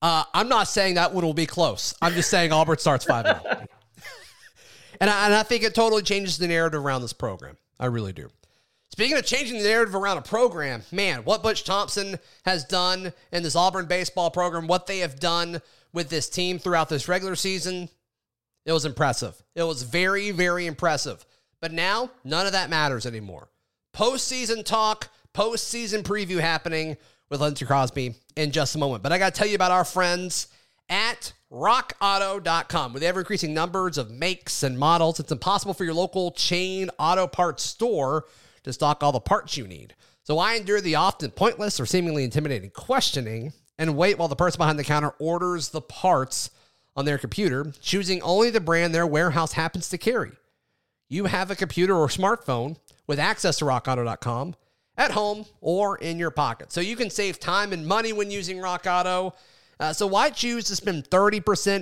Uh, 0.01 0.25
I'm 0.35 0.48
not 0.48 0.66
saying 0.66 0.94
that 0.94 1.14
one 1.14 1.25
will 1.25 1.35
be 1.35 1.46
close. 1.46 1.94
I'm 2.03 2.12
just 2.14 2.29
saying 2.29 2.51
Auburn 2.53 2.79
starts 2.79 3.05
5 3.05 3.25
0. 3.25 3.66
and, 5.03 5.11
I, 5.11 5.25
and 5.25 5.35
I 5.35 5.43
think 5.43 5.65
it 5.65 5.75
totally 5.75 6.03
changes 6.03 6.38
the 6.38 6.47
narrative 6.47 6.85
around 6.85 7.03
this 7.03 7.12
program. 7.12 7.57
I 7.81 7.87
really 7.87 8.12
do. 8.12 8.31
Speaking 8.88 9.19
of 9.19 9.27
changing 9.27 9.59
the 9.59 9.69
narrative 9.69 9.97
around 9.97 10.19
a 10.19 10.23
program, 10.23 10.85
man, 10.93 11.25
what 11.25 11.43
Butch 11.43 11.65
Thompson 11.65 12.21
has 12.45 12.65
done 12.65 13.12
in 13.33 13.43
this 13.43 13.57
Auburn 13.57 13.87
baseball 13.87 14.31
program, 14.31 14.69
what 14.69 14.87
they 14.87 15.01
have 15.01 15.19
done 15.19 15.61
with 15.93 16.09
this 16.09 16.29
team 16.29 16.61
throughout 16.61 16.88
this 16.88 17.09
regular 17.09 17.35
season, 17.35 17.88
it 18.65 18.73
was 18.73 18.85
impressive. 18.85 19.35
It 19.57 19.65
was 19.65 19.83
very, 19.83 20.31
very 20.31 20.67
impressive. 20.67 21.27
But 21.61 21.73
now, 21.73 22.12
none 22.23 22.47
of 22.47 22.53
that 22.53 22.71
matters 22.71 23.05
anymore. 23.05 23.49
Postseason 23.93 24.65
talk, 24.65 25.09
postseason 25.35 26.05
preview 26.05 26.38
happening 26.38 26.97
with 27.29 27.41
Lindsay 27.41 27.65
Crosby 27.65 28.15
in 28.37 28.53
just 28.53 28.77
a 28.77 28.79
moment. 28.79 29.03
But 29.03 29.11
I 29.11 29.19
got 29.19 29.35
to 29.35 29.38
tell 29.38 29.49
you 29.49 29.57
about 29.57 29.73
our 29.73 29.85
friends 29.85 30.47
at 30.88 31.33
rockauto.com. 31.53 32.93
With 32.93 33.03
ever 33.03 33.21
increasing 33.21 33.53
numbers 33.53 33.99
of 33.99 34.11
makes 34.11 34.62
and 34.62 34.79
models, 34.79 35.21
it's 35.21 35.33
impossible 35.33 35.75
for 35.75 35.85
your 35.85 35.95
local 35.95 36.31
chain 36.33 36.91
auto 36.99 37.27
parts 37.27 37.62
store 37.62 38.25
to 38.65 38.73
stock 38.73 39.03
all 39.03 39.12
the 39.12 39.21
parts 39.21 39.57
you 39.57 39.67
need. 39.67 39.95
So 40.25 40.38
I 40.38 40.55
endure 40.55 40.81
the 40.81 40.95
often 40.95 41.31
pointless 41.31 41.79
or 41.79 41.87
seemingly 41.87 42.25
intimidating 42.25 42.71
questioning 42.71 43.53
and 43.79 43.97
wait 43.97 44.19
while 44.19 44.29
the 44.29 44.37
person 44.37 44.59
behind 44.59 44.79
the 44.79 44.85
counter 44.85 45.15
orders 45.19 45.71
the 45.71 45.81
parts 45.81 46.51
on 46.95 47.05
their 47.05 47.19
computer, 47.19 47.73
choosing 47.81 48.23
only 48.23 48.51
the 48.51 48.61
brand 48.61 48.95
their 48.95 49.07
warehouse 49.07 49.53
happens 49.53 49.88
to 49.88 49.99
carry. 49.99 50.33
You 51.09 51.27
have 51.27 51.51
a 51.51 51.57
computer 51.57 51.95
or 51.95 52.09
smartphone 52.09 52.77
with 53.07 53.19
access 53.19 53.59
to 53.59 53.65
rockauto.com 53.65 54.55
at 54.97 55.11
home 55.11 55.47
or 55.61 55.99
in 55.99 56.19
your 56.19 56.31
pocket. 56.31 56.73
So 56.73 56.81
you 56.81 56.97
can 56.97 57.11
save 57.11 57.41
time 57.41 57.73
and 57.73 57.87
money 57.87 58.12
when 58.12 58.31
using 58.31 58.61
Rock 58.61 58.87
Auto. 58.87 59.35
Uh, 59.81 59.93
so 59.93 60.07
why 60.07 60.31
choose 60.31 60.65
to 60.65 60.77
spend 60.77 61.09
30%, 61.11 61.41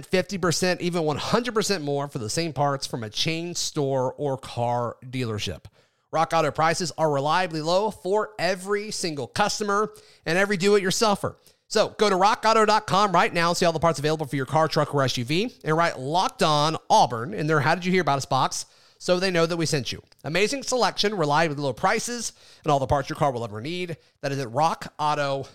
50%, 0.08 0.80
even 0.80 1.02
100% 1.02 1.82
more 1.82 2.08
for 2.08 2.18
the 2.18 2.30
same 2.30 2.52
parts 2.52 2.86
from 2.86 3.04
a 3.04 3.10
chain 3.10 3.54
store 3.54 4.14
or 4.14 4.38
car 4.38 4.96
dealership? 5.04 5.64
Rock 6.12 6.32
Auto 6.32 6.50
prices 6.50 6.92
are 6.98 7.10
reliably 7.10 7.60
low 7.60 7.90
for 7.90 8.30
every 8.38 8.90
single 8.90 9.26
customer 9.26 9.92
and 10.26 10.36
every 10.36 10.56
do-it-yourselfer. 10.56 11.36
So 11.68 11.90
go 11.98 12.10
to 12.10 12.16
rockauto.com 12.16 13.12
right 13.12 13.32
now 13.32 13.50
and 13.50 13.56
see 13.56 13.64
all 13.64 13.72
the 13.72 13.78
parts 13.78 14.00
available 14.00 14.26
for 14.26 14.34
your 14.34 14.46
car, 14.46 14.66
truck, 14.66 14.92
or 14.92 15.02
SUV 15.02 15.54
and 15.62 15.76
write 15.76 16.00
locked 16.00 16.42
on 16.42 16.76
Auburn 16.88 17.32
in 17.32 17.46
their 17.46 17.60
How 17.60 17.76
Did 17.76 17.84
You 17.84 17.92
Hear 17.92 18.00
About 18.02 18.18
Us 18.18 18.26
box 18.26 18.66
so 18.98 19.20
they 19.20 19.30
know 19.30 19.46
that 19.46 19.56
we 19.56 19.66
sent 19.66 19.92
you. 19.92 20.02
Amazing 20.24 20.64
selection, 20.64 21.14
reliably 21.14 21.56
low 21.56 21.72
prices, 21.72 22.32
and 22.64 22.72
all 22.72 22.80
the 22.80 22.86
parts 22.88 23.08
your 23.08 23.16
car 23.16 23.30
will 23.30 23.44
ever 23.44 23.60
need. 23.60 23.96
That 24.20 24.32
is 24.32 24.38
at 24.40 24.48
rockauto.com. 24.48 25.48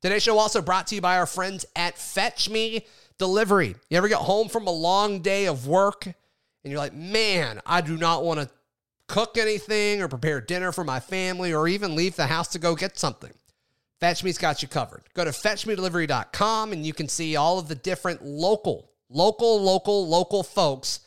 Today's 0.00 0.22
show 0.22 0.38
also 0.38 0.62
brought 0.62 0.86
to 0.88 0.94
you 0.94 1.00
by 1.00 1.18
our 1.18 1.26
friends 1.26 1.66
at 1.74 1.98
Fetch 1.98 2.48
Me 2.48 2.86
Delivery. 3.18 3.74
You 3.90 3.98
ever 3.98 4.08
get 4.08 4.18
home 4.18 4.48
from 4.48 4.68
a 4.68 4.72
long 4.72 5.22
day 5.22 5.46
of 5.46 5.66
work 5.66 6.06
and 6.06 6.14
you're 6.64 6.78
like, 6.78 6.94
man, 6.94 7.60
I 7.66 7.80
do 7.80 7.96
not 7.96 8.22
want 8.22 8.38
to 8.38 8.48
cook 9.08 9.36
anything 9.36 10.00
or 10.00 10.06
prepare 10.06 10.40
dinner 10.40 10.70
for 10.70 10.84
my 10.84 11.00
family 11.00 11.52
or 11.52 11.66
even 11.66 11.96
leave 11.96 12.14
the 12.14 12.28
house 12.28 12.46
to 12.48 12.60
go 12.60 12.76
get 12.76 12.96
something? 12.96 13.32
Fetch 13.98 14.22
Me's 14.22 14.38
got 14.38 14.62
you 14.62 14.68
covered. 14.68 15.02
Go 15.14 15.24
to 15.24 15.30
fetchmedelivery.com 15.30 16.72
and 16.72 16.86
you 16.86 16.92
can 16.92 17.08
see 17.08 17.34
all 17.34 17.58
of 17.58 17.66
the 17.66 17.74
different 17.74 18.24
local, 18.24 18.92
local, 19.10 19.60
local, 19.60 20.06
local 20.06 20.44
folks 20.44 21.00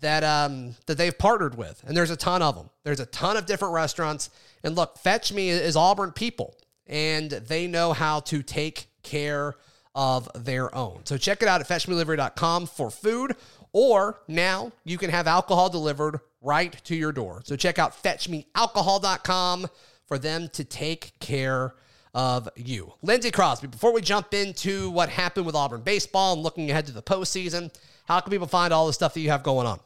that 0.00 0.24
um 0.24 0.74
that 0.86 0.96
they've 0.96 1.18
partnered 1.18 1.56
with. 1.56 1.82
And 1.86 1.94
there's 1.94 2.10
a 2.10 2.16
ton 2.16 2.40
of 2.40 2.54
them. 2.54 2.70
There's 2.82 3.00
a 3.00 3.06
ton 3.06 3.36
of 3.36 3.44
different 3.44 3.74
restaurants. 3.74 4.30
And 4.62 4.74
look, 4.74 4.96
Fetch 4.96 5.34
Me 5.34 5.50
is 5.50 5.76
Auburn 5.76 6.12
people 6.12 6.54
and 6.86 7.30
they 7.30 7.66
know 7.66 7.92
how 7.92 8.20
to 8.20 8.42
take 8.42 8.88
care 9.02 9.56
of 9.94 10.28
their 10.34 10.74
own. 10.74 11.00
So 11.04 11.16
check 11.16 11.42
it 11.42 11.48
out 11.48 11.60
at 11.60 11.68
fetchmedelivery.com 11.68 12.66
for 12.66 12.90
food 12.90 13.36
or 13.72 14.20
now 14.26 14.72
you 14.84 14.96
can 14.96 15.10
have 15.10 15.26
alcohol 15.26 15.68
delivered 15.68 16.20
right 16.40 16.72
to 16.84 16.96
your 16.96 17.12
door. 17.12 17.42
So 17.44 17.56
check 17.56 17.78
out 17.78 18.02
fetchmealcohol.com 18.02 19.66
for 20.06 20.18
them 20.18 20.48
to 20.54 20.64
take 20.64 21.12
care 21.20 21.74
of 22.14 22.48
you. 22.56 22.94
Lindsay 23.02 23.30
Crosby, 23.30 23.66
before 23.66 23.92
we 23.92 24.00
jump 24.00 24.32
into 24.32 24.88
what 24.90 25.10
happened 25.10 25.44
with 25.44 25.54
Auburn 25.54 25.82
baseball 25.82 26.32
and 26.32 26.42
looking 26.42 26.70
ahead 26.70 26.86
to 26.86 26.92
the 26.92 27.02
postseason, 27.02 27.70
how 28.06 28.20
can 28.20 28.30
people 28.30 28.46
find 28.46 28.72
all 28.72 28.86
the 28.86 28.94
stuff 28.94 29.12
that 29.12 29.20
you 29.20 29.28
have 29.28 29.42
going 29.42 29.66
on? 29.66 29.78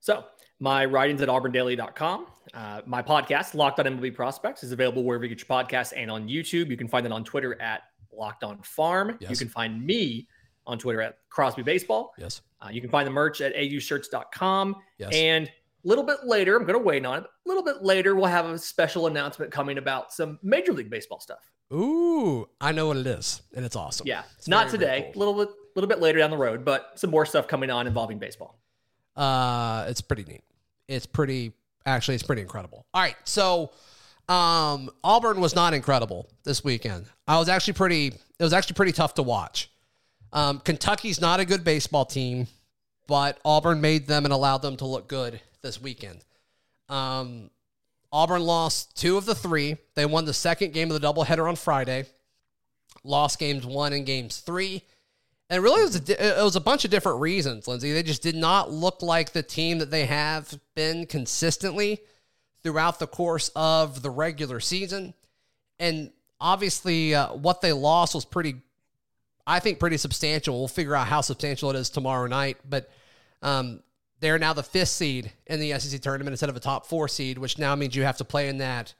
So, 0.00 0.24
my 0.58 0.86
writings 0.86 1.20
at 1.20 1.28
auburndaily.com. 1.28 2.26
Uh, 2.56 2.80
my 2.86 3.02
podcast, 3.02 3.54
Locked 3.54 3.78
on 3.80 3.86
MLB 3.86 4.14
Prospects, 4.14 4.64
is 4.64 4.72
available 4.72 5.04
wherever 5.04 5.24
you 5.24 5.34
get 5.34 5.46
your 5.46 5.56
podcasts 5.56 5.92
and 5.94 6.10
on 6.10 6.26
YouTube. 6.26 6.70
You 6.70 6.76
can 6.76 6.88
find 6.88 7.04
it 7.04 7.12
on 7.12 7.22
Twitter 7.22 7.60
at 7.60 7.82
Locked 8.12 8.42
on 8.44 8.62
Farm. 8.62 9.18
Yes. 9.20 9.30
You 9.30 9.36
can 9.36 9.48
find 9.48 9.84
me 9.84 10.26
on 10.66 10.78
Twitter 10.78 11.02
at 11.02 11.18
Crosby 11.28 11.62
Baseball. 11.62 12.12
Yes. 12.18 12.40
Uh, 12.62 12.70
you 12.70 12.80
can 12.80 12.88
find 12.88 13.06
the 13.06 13.10
merch 13.10 13.40
at 13.42 13.54
aushirts.com. 13.54 14.74
Yes. 14.98 15.10
And 15.14 15.46
a 15.46 15.50
little 15.84 16.02
bit 16.02 16.24
later, 16.24 16.56
I'm 16.56 16.64
going 16.64 16.78
to 16.78 16.84
wait 16.84 17.04
on 17.04 17.18
it. 17.18 17.24
A 17.24 17.28
little 17.48 17.62
bit 17.62 17.82
later, 17.82 18.14
we'll 18.14 18.24
have 18.26 18.46
a 18.46 18.58
special 18.58 19.06
announcement 19.06 19.52
coming 19.52 19.76
about 19.78 20.12
some 20.12 20.38
Major 20.42 20.72
League 20.72 20.90
Baseball 20.90 21.20
stuff. 21.20 21.50
Ooh, 21.72 22.48
I 22.60 22.72
know 22.72 22.86
what 22.86 22.96
it 22.96 23.06
is, 23.06 23.42
and 23.54 23.64
it's 23.66 23.76
awesome. 23.76 24.06
Yeah, 24.06 24.22
It's 24.38 24.48
not 24.48 24.70
very, 24.70 24.78
very 24.78 24.96
today. 25.00 25.10
A 25.10 25.12
cool. 25.12 25.26
little 25.26 25.44
bit, 25.44 25.54
little 25.74 25.88
bit 25.88 26.00
later 26.00 26.18
down 26.20 26.30
the 26.30 26.36
road, 26.38 26.64
but 26.64 26.92
some 26.94 27.10
more 27.10 27.26
stuff 27.26 27.46
coming 27.48 27.70
on 27.70 27.86
involving 27.86 28.18
baseball. 28.18 28.58
Uh, 29.14 29.84
it's 29.88 30.00
pretty 30.00 30.24
neat. 30.24 30.42
It's 30.88 31.06
pretty 31.06 31.52
actually 31.86 32.14
it's 32.16 32.24
pretty 32.24 32.42
incredible. 32.42 32.84
All 32.92 33.02
right, 33.02 33.16
so 33.24 33.70
um 34.28 34.90
Auburn 35.04 35.40
was 35.40 35.54
not 35.54 35.72
incredible 35.72 36.28
this 36.44 36.64
weekend. 36.64 37.06
I 37.28 37.38
was 37.38 37.48
actually 37.48 37.74
pretty 37.74 38.08
it 38.08 38.42
was 38.42 38.52
actually 38.52 38.74
pretty 38.74 38.92
tough 38.92 39.14
to 39.14 39.22
watch. 39.22 39.70
Um 40.32 40.60
Kentucky's 40.60 41.20
not 41.20 41.40
a 41.40 41.44
good 41.44 41.64
baseball 41.64 42.04
team, 42.04 42.48
but 43.06 43.38
Auburn 43.44 43.80
made 43.80 44.06
them 44.06 44.24
and 44.24 44.34
allowed 44.34 44.58
them 44.58 44.76
to 44.78 44.84
look 44.86 45.08
good 45.08 45.40
this 45.62 45.80
weekend. 45.80 46.24
Um 46.88 47.50
Auburn 48.12 48.42
lost 48.42 48.96
two 48.96 49.16
of 49.16 49.24
the 49.26 49.34
three. 49.34 49.76
They 49.94 50.06
won 50.06 50.24
the 50.24 50.34
second 50.34 50.72
game 50.72 50.90
of 50.90 51.00
the 51.00 51.06
doubleheader 51.06 51.48
on 51.48 51.56
Friday. 51.56 52.06
Lost 53.04 53.38
games 53.38 53.64
one 53.64 53.92
and 53.92 54.06
games 54.06 54.38
three. 54.38 54.82
And 55.48 55.62
really, 55.62 55.82
it 55.82 55.84
was, 55.84 56.10
a, 56.10 56.40
it 56.40 56.44
was 56.44 56.56
a 56.56 56.60
bunch 56.60 56.84
of 56.84 56.90
different 56.90 57.20
reasons, 57.20 57.68
Lindsay. 57.68 57.92
They 57.92 58.02
just 58.02 58.22
did 58.22 58.34
not 58.34 58.72
look 58.72 59.00
like 59.00 59.32
the 59.32 59.42
team 59.42 59.78
that 59.78 59.90
they 59.90 60.06
have 60.06 60.58
been 60.74 61.06
consistently 61.06 62.00
throughout 62.62 62.98
the 62.98 63.06
course 63.06 63.50
of 63.54 64.02
the 64.02 64.10
regular 64.10 64.58
season. 64.58 65.14
And 65.78 66.10
obviously, 66.40 67.14
uh, 67.14 67.34
what 67.34 67.60
they 67.60 67.72
lost 67.72 68.14
was 68.14 68.24
pretty, 68.24 68.56
I 69.46 69.60
think, 69.60 69.78
pretty 69.78 69.98
substantial. 69.98 70.58
We'll 70.58 70.68
figure 70.68 70.96
out 70.96 71.06
how 71.06 71.20
substantial 71.20 71.70
it 71.70 71.76
is 71.76 71.90
tomorrow 71.90 72.26
night. 72.26 72.56
But 72.68 72.90
um, 73.40 73.84
they're 74.18 74.40
now 74.40 74.52
the 74.52 74.64
fifth 74.64 74.88
seed 74.88 75.30
in 75.46 75.60
the 75.60 75.78
SEC 75.78 76.00
tournament 76.00 76.32
instead 76.32 76.48
of 76.48 76.56
a 76.56 76.60
top 76.60 76.86
four 76.86 77.06
seed, 77.06 77.38
which 77.38 77.56
now 77.56 77.76
means 77.76 77.94
you 77.94 78.02
have 78.02 78.16
to 78.16 78.24
play 78.24 78.48
in 78.48 78.58
that 78.58 78.94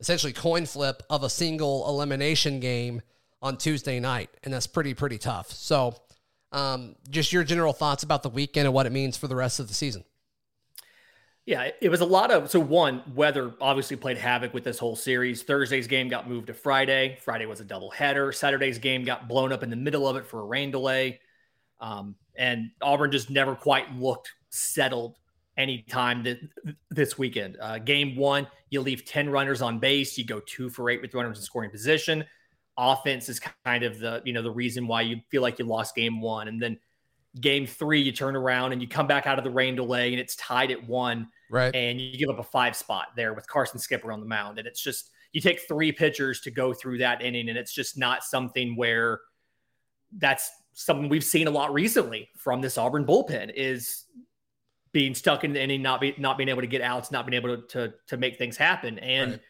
essentially 0.00 0.32
coin 0.32 0.64
flip 0.64 1.02
of 1.10 1.22
a 1.22 1.30
single 1.30 1.86
elimination 1.88 2.60
game 2.60 3.02
on 3.42 3.56
Tuesday 3.56 4.00
night, 4.00 4.30
and 4.44 4.52
that's 4.52 4.66
pretty 4.66 4.94
pretty 4.94 5.18
tough. 5.18 5.50
So, 5.50 5.94
um, 6.52 6.96
just 7.10 7.32
your 7.32 7.44
general 7.44 7.72
thoughts 7.72 8.02
about 8.02 8.22
the 8.22 8.30
weekend 8.30 8.66
and 8.66 8.74
what 8.74 8.86
it 8.86 8.92
means 8.92 9.16
for 9.16 9.28
the 9.28 9.36
rest 9.36 9.60
of 9.60 9.68
the 9.68 9.74
season. 9.74 10.04
Yeah, 11.44 11.70
it- 11.80 11.90
was 11.90 12.00
a 12.00 12.06
lot 12.06 12.32
of 12.32 12.50
so 12.50 12.58
one 12.58 13.02
weather 13.14 13.54
obviously 13.60 13.96
played 13.96 14.18
havoc 14.18 14.52
with 14.52 14.64
this 14.64 14.78
whole 14.80 14.96
series. 14.96 15.44
Thursday's 15.44 15.86
game 15.86 16.08
got 16.08 16.28
moved 16.28 16.48
to 16.48 16.54
Friday. 16.54 17.18
Friday 17.22 17.46
was 17.46 17.60
a 17.60 17.64
double 17.64 17.90
header. 17.90 18.32
Saturday's 18.32 18.78
game 18.78 19.04
got 19.04 19.28
blown 19.28 19.52
up 19.52 19.62
in 19.62 19.70
the 19.70 19.76
middle 19.76 20.08
of 20.08 20.16
it 20.16 20.26
for 20.26 20.40
a 20.40 20.44
rain 20.44 20.72
delay, 20.72 21.20
um, 21.80 22.16
and 22.34 22.70
Auburn 22.82 23.12
just 23.12 23.30
never 23.30 23.54
quite 23.54 23.94
looked 23.94 24.32
settled 24.50 25.18
anytime 25.56 26.24
that 26.24 26.38
this 26.90 27.16
weekend. 27.16 27.56
Uh, 27.60 27.78
game 27.78 28.16
one, 28.16 28.48
you 28.70 28.80
leave 28.80 29.04
ten 29.04 29.30
runners 29.30 29.62
on 29.62 29.78
base, 29.78 30.18
you 30.18 30.24
go 30.24 30.40
two 30.40 30.68
for 30.68 30.90
eight 30.90 31.00
with 31.00 31.14
runners 31.14 31.38
in 31.38 31.44
scoring 31.44 31.70
position. 31.70 32.24
Offense 32.78 33.28
is 33.28 33.40
kind 33.64 33.82
of 33.84 33.98
the 33.98 34.22
you 34.24 34.32
know 34.32 34.42
the 34.42 34.50
reason 34.50 34.86
why 34.86 35.02
you 35.02 35.20
feel 35.30 35.42
like 35.42 35.58
you 35.58 35.64
lost 35.64 35.94
game 35.94 36.20
one, 36.20 36.48
and 36.48 36.60
then 36.60 36.78
game 37.40 37.66
three 37.66 38.00
you 38.00 38.12
turn 38.12 38.34
around 38.34 38.72
and 38.72 38.80
you 38.80 38.88
come 38.88 39.06
back 39.06 39.26
out 39.26 39.38
of 39.38 39.44
the 39.44 39.50
rain 39.50 39.76
delay 39.76 40.10
and 40.10 40.18
it's 40.18 40.36
tied 40.36 40.70
at 40.70 40.86
one 40.88 41.28
Right. 41.50 41.74
and 41.74 42.00
you 42.00 42.16
give 42.18 42.30
up 42.30 42.38
a 42.38 42.42
five 42.42 42.74
spot 42.74 43.08
there 43.14 43.34
with 43.34 43.46
Carson 43.46 43.78
Skipper 43.78 44.10
on 44.10 44.20
the 44.20 44.26
mound. 44.26 44.58
And 44.58 44.66
it's 44.66 44.80
just, 44.82 45.10
you 45.32 45.40
take 45.40 45.60
three 45.68 45.92
pitchers 45.92 46.40
to 46.40 46.50
go 46.50 46.72
through 46.72 46.98
that 46.98 47.22
inning, 47.22 47.48
and 47.50 47.58
it's 47.58 47.72
just 47.74 47.98
not 47.98 48.24
something 48.24 48.74
where 48.74 49.20
that's 50.16 50.50
something 50.72 51.08
we've 51.08 51.22
seen 51.22 51.46
a 51.46 51.50
lot 51.50 51.72
recently 51.72 52.28
from 52.36 52.60
this 52.62 52.78
Auburn 52.78 53.04
bullpen 53.04 53.52
is 53.54 54.04
being 54.92 55.14
stuck 55.14 55.44
in 55.44 55.52
the 55.52 55.62
inning, 55.62 55.82
not 55.82 56.00
be, 56.00 56.14
not 56.18 56.38
being 56.38 56.48
able 56.48 56.62
to 56.62 56.66
get 56.66 56.80
outs, 56.80 57.10
not 57.10 57.26
being 57.26 57.36
able 57.36 57.56
to 57.56 57.66
to, 57.68 57.94
to 58.08 58.16
make 58.16 58.38
things 58.38 58.56
happen. 58.56 58.98
And 58.98 59.32
Right. 59.32 59.40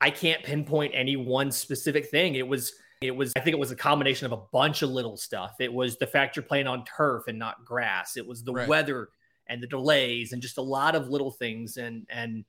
I 0.00 0.10
can't 0.10 0.42
pinpoint 0.42 0.92
any 0.94 1.16
one 1.16 1.50
specific 1.50 2.06
thing. 2.10 2.34
It 2.34 2.46
was 2.46 2.72
it 3.00 3.14
was 3.14 3.32
I 3.36 3.40
think 3.40 3.54
it 3.54 3.58
was 3.58 3.70
a 3.70 3.76
combination 3.76 4.26
of 4.26 4.32
a 4.32 4.42
bunch 4.52 4.82
of 4.82 4.90
little 4.90 5.16
stuff. 5.16 5.56
It 5.60 5.72
was 5.72 5.96
the 5.96 6.06
fact 6.06 6.36
you're 6.36 6.42
playing 6.42 6.66
on 6.66 6.84
turf 6.84 7.24
and 7.28 7.38
not 7.38 7.64
grass. 7.64 8.16
It 8.16 8.26
was 8.26 8.42
the 8.42 8.52
Right. 8.52 8.68
weather 8.68 9.08
and 9.46 9.62
the 9.62 9.66
delays 9.66 10.32
and 10.32 10.40
just 10.40 10.58
a 10.58 10.62
lot 10.62 10.94
of 10.94 11.08
little 11.08 11.30
things 11.30 11.76
and 11.76 12.06
and 12.08 12.44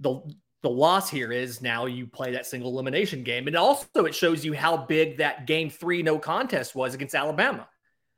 the 0.00 0.20
the 0.62 0.70
loss 0.70 1.10
here 1.10 1.30
is 1.30 1.60
now 1.60 1.86
you 1.86 2.06
play 2.06 2.32
that 2.32 2.46
single 2.46 2.70
elimination 2.70 3.22
game 3.22 3.46
and 3.46 3.56
also 3.56 4.04
it 4.06 4.14
shows 4.14 4.44
you 4.44 4.54
how 4.54 4.76
big 4.76 5.18
that 5.18 5.46
game 5.46 5.68
3 5.68 6.02
no 6.02 6.18
contest 6.18 6.74
was 6.74 6.94
against 6.94 7.14
Alabama 7.14 7.68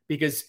because 0.09 0.45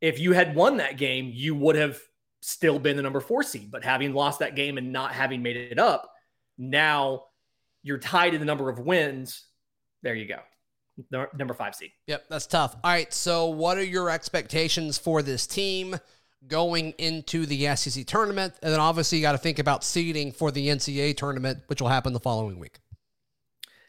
if 0.00 0.18
you 0.18 0.32
had 0.32 0.54
won 0.54 0.76
that 0.76 0.96
game 0.98 1.30
you 1.32 1.54
would 1.54 1.76
have 1.76 1.98
still 2.40 2.78
been 2.78 2.96
the 2.96 3.02
number 3.02 3.20
4 3.20 3.42
seed 3.42 3.70
but 3.70 3.84
having 3.84 4.12
lost 4.12 4.40
that 4.40 4.54
game 4.56 4.78
and 4.78 4.92
not 4.92 5.12
having 5.12 5.42
made 5.42 5.56
it 5.56 5.78
up 5.78 6.10
now 6.58 7.24
you're 7.82 7.98
tied 7.98 8.34
in 8.34 8.40
the 8.40 8.46
number 8.46 8.68
of 8.68 8.78
wins 8.78 9.46
there 10.02 10.14
you 10.14 10.26
go 10.26 10.40
Nu- 11.12 11.26
number 11.36 11.54
5 11.54 11.74
seed 11.74 11.92
Yep, 12.08 12.24
that's 12.28 12.46
tough. 12.46 12.74
All 12.82 12.90
right, 12.90 13.12
so 13.14 13.46
what 13.46 13.78
are 13.78 13.84
your 13.84 14.10
expectations 14.10 14.98
for 14.98 15.22
this 15.22 15.46
team 15.46 15.96
going 16.46 16.92
into 16.98 17.46
the 17.46 17.74
SEC 17.76 18.04
tournament? 18.04 18.54
And 18.62 18.72
then 18.72 18.80
obviously 18.80 19.18
you 19.18 19.22
got 19.22 19.32
to 19.32 19.38
think 19.38 19.58
about 19.58 19.84
seeding 19.84 20.32
for 20.32 20.50
the 20.50 20.68
NCAA 20.68 21.16
tournament, 21.16 21.60
which 21.68 21.80
will 21.80 21.88
happen 21.88 22.12
the 22.12 22.20
following 22.20 22.58
week. 22.58 22.78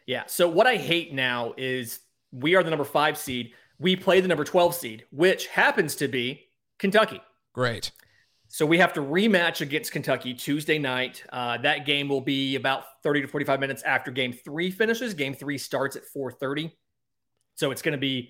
Yeah. 0.06 0.24
So 0.26 0.48
what 0.48 0.66
I 0.66 0.76
hate 0.76 1.12
now 1.12 1.54
is 1.56 2.00
we 2.32 2.54
are 2.54 2.62
the 2.62 2.70
number 2.70 2.84
five 2.84 3.16
seed. 3.18 3.52
We 3.78 3.96
play 3.96 4.20
the 4.20 4.28
number 4.28 4.44
12 4.44 4.74
seed, 4.74 5.04
which 5.10 5.46
happens 5.46 5.94
to 5.96 6.08
be 6.08 6.48
Kentucky. 6.78 7.20
Great. 7.52 7.90
So 8.52 8.66
we 8.66 8.78
have 8.78 8.92
to 8.94 9.00
rematch 9.00 9.60
against 9.60 9.92
Kentucky 9.92 10.34
Tuesday 10.34 10.76
night. 10.76 11.22
Uh, 11.32 11.56
that 11.58 11.86
game 11.86 12.08
will 12.08 12.20
be 12.20 12.56
about 12.56 13.00
30 13.04 13.22
to 13.22 13.28
45 13.28 13.60
minutes 13.60 13.82
after 13.84 14.10
game 14.10 14.32
three 14.32 14.72
finishes. 14.72 15.14
Game 15.14 15.34
three 15.34 15.56
starts 15.56 15.94
at 15.94 16.02
4:30. 16.04 16.72
So 17.54 17.70
it's 17.70 17.80
going 17.80 17.92
to 17.92 17.98
be 17.98 18.28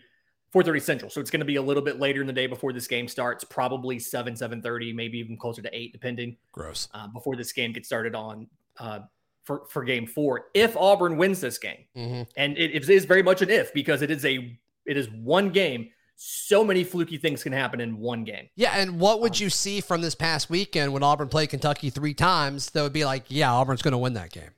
4:30 0.54 0.82
Central. 0.82 1.10
So 1.10 1.22
it's 1.22 1.30
going 1.30 1.40
to 1.40 1.46
be 1.46 1.56
a 1.56 1.62
little 1.62 1.82
bit 1.82 1.98
later 1.98 2.20
in 2.20 2.26
the 2.26 2.34
day 2.34 2.46
before 2.46 2.74
this 2.74 2.86
game 2.86 3.08
starts, 3.08 3.44
probably 3.44 3.98
7, 3.98 4.34
7:30, 4.34 4.92
maybe 4.94 5.18
even 5.18 5.38
closer 5.38 5.62
to 5.62 5.74
8, 5.74 5.90
depending. 5.90 6.36
Gross. 6.52 6.88
Uh, 6.92 7.08
before 7.08 7.34
this 7.34 7.52
game 7.52 7.72
gets 7.72 7.88
started 7.88 8.14
on 8.14 8.46
uh, 8.78 9.00
for 9.44 9.64
for 9.70 9.84
game 9.84 10.06
four. 10.06 10.48
If 10.52 10.76
Auburn 10.76 11.16
wins 11.16 11.40
this 11.40 11.56
game, 11.56 11.86
Mhm. 11.96 12.26
and 12.36 12.58
it, 12.58 12.74
it 12.74 12.90
is 12.90 13.06
very 13.06 13.22
much 13.22 13.40
an 13.40 13.48
if 13.48 13.72
because 13.72 14.02
it 14.02 14.10
is 14.10 14.26
a 14.26 14.58
it 14.84 14.98
is 14.98 15.08
one 15.10 15.48
game. 15.48 15.90
So 16.22 16.62
many 16.62 16.84
fluky 16.84 17.16
things 17.16 17.42
can 17.42 17.52
happen 17.52 17.80
in 17.80 17.96
one 17.98 18.24
game. 18.24 18.50
Yeah, 18.54 18.72
and 18.74 19.00
what 19.00 19.22
would 19.22 19.32
um, 19.32 19.42
you 19.42 19.48
see 19.48 19.80
from 19.80 20.02
this 20.02 20.14
past 20.14 20.50
weekend 20.50 20.92
when 20.92 21.02
Auburn 21.02 21.28
played 21.28 21.48
Kentucky 21.48 21.88
three 21.88 22.12
times 22.12 22.70
that 22.72 22.82
would 22.82 22.92
be 22.92 23.06
like, 23.06 23.24
yeah, 23.28 23.50
Auburn's 23.50 23.80
going 23.80 23.92
to 23.92 23.98
win 23.98 24.12
that 24.12 24.30
game? 24.30 24.50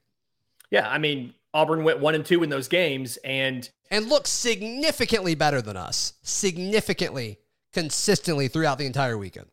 Yeah, 0.72 0.88
I 0.88 0.98
mean 0.98 1.34
Auburn 1.54 1.84
went 1.84 2.00
one 2.00 2.16
and 2.16 2.26
two 2.26 2.42
in 2.42 2.50
those 2.50 2.66
games, 2.66 3.16
and 3.18 3.70
And 3.92 4.08
look 4.08 4.26
significantly 4.26 5.36
better 5.36 5.62
than 5.62 5.76
us, 5.76 6.14
significantly, 6.22 7.38
consistently 7.72 8.48
throughout 8.48 8.78
the 8.78 8.86
entire 8.86 9.16
weekend. 9.16 9.46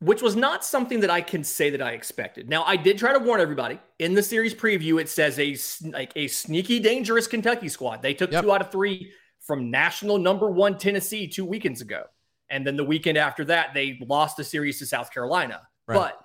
which 0.00 0.22
was 0.22 0.34
not 0.34 0.64
something 0.64 0.98
that 1.00 1.10
I 1.10 1.20
can 1.20 1.44
say 1.44 1.70
that 1.70 1.82
I 1.82 1.90
expected. 1.92 2.48
Now, 2.48 2.64
I 2.64 2.76
did 2.76 2.98
try 2.98 3.12
to 3.12 3.18
warn 3.20 3.40
everybody 3.40 3.78
in 4.00 4.14
the 4.14 4.22
series 4.24 4.54
preview. 4.54 5.00
It 5.00 5.08
says 5.08 5.38
a 5.38 5.56
like 5.88 6.12
a 6.16 6.26
sneaky, 6.28 6.80
dangerous 6.80 7.26
Kentucky 7.28 7.68
squad. 7.68 8.02
They 8.02 8.14
took 8.14 8.32
Yep. 8.32 8.42
two 8.42 8.52
out 8.52 8.60
of 8.60 8.72
three 8.72 9.12
from 9.48 9.70
national 9.70 10.18
number 10.18 10.48
one 10.48 10.78
Tennessee 10.78 11.26
two 11.26 11.44
weekends 11.44 11.80
ago, 11.80 12.04
and 12.50 12.64
then 12.64 12.76
the 12.76 12.84
weekend 12.84 13.18
after 13.18 13.44
that, 13.46 13.74
they 13.74 13.98
lost 14.06 14.36
the 14.36 14.44
series 14.44 14.78
to 14.78 14.86
South 14.86 15.12
Carolina. 15.12 15.62
Right. 15.88 15.96
But 15.96 16.20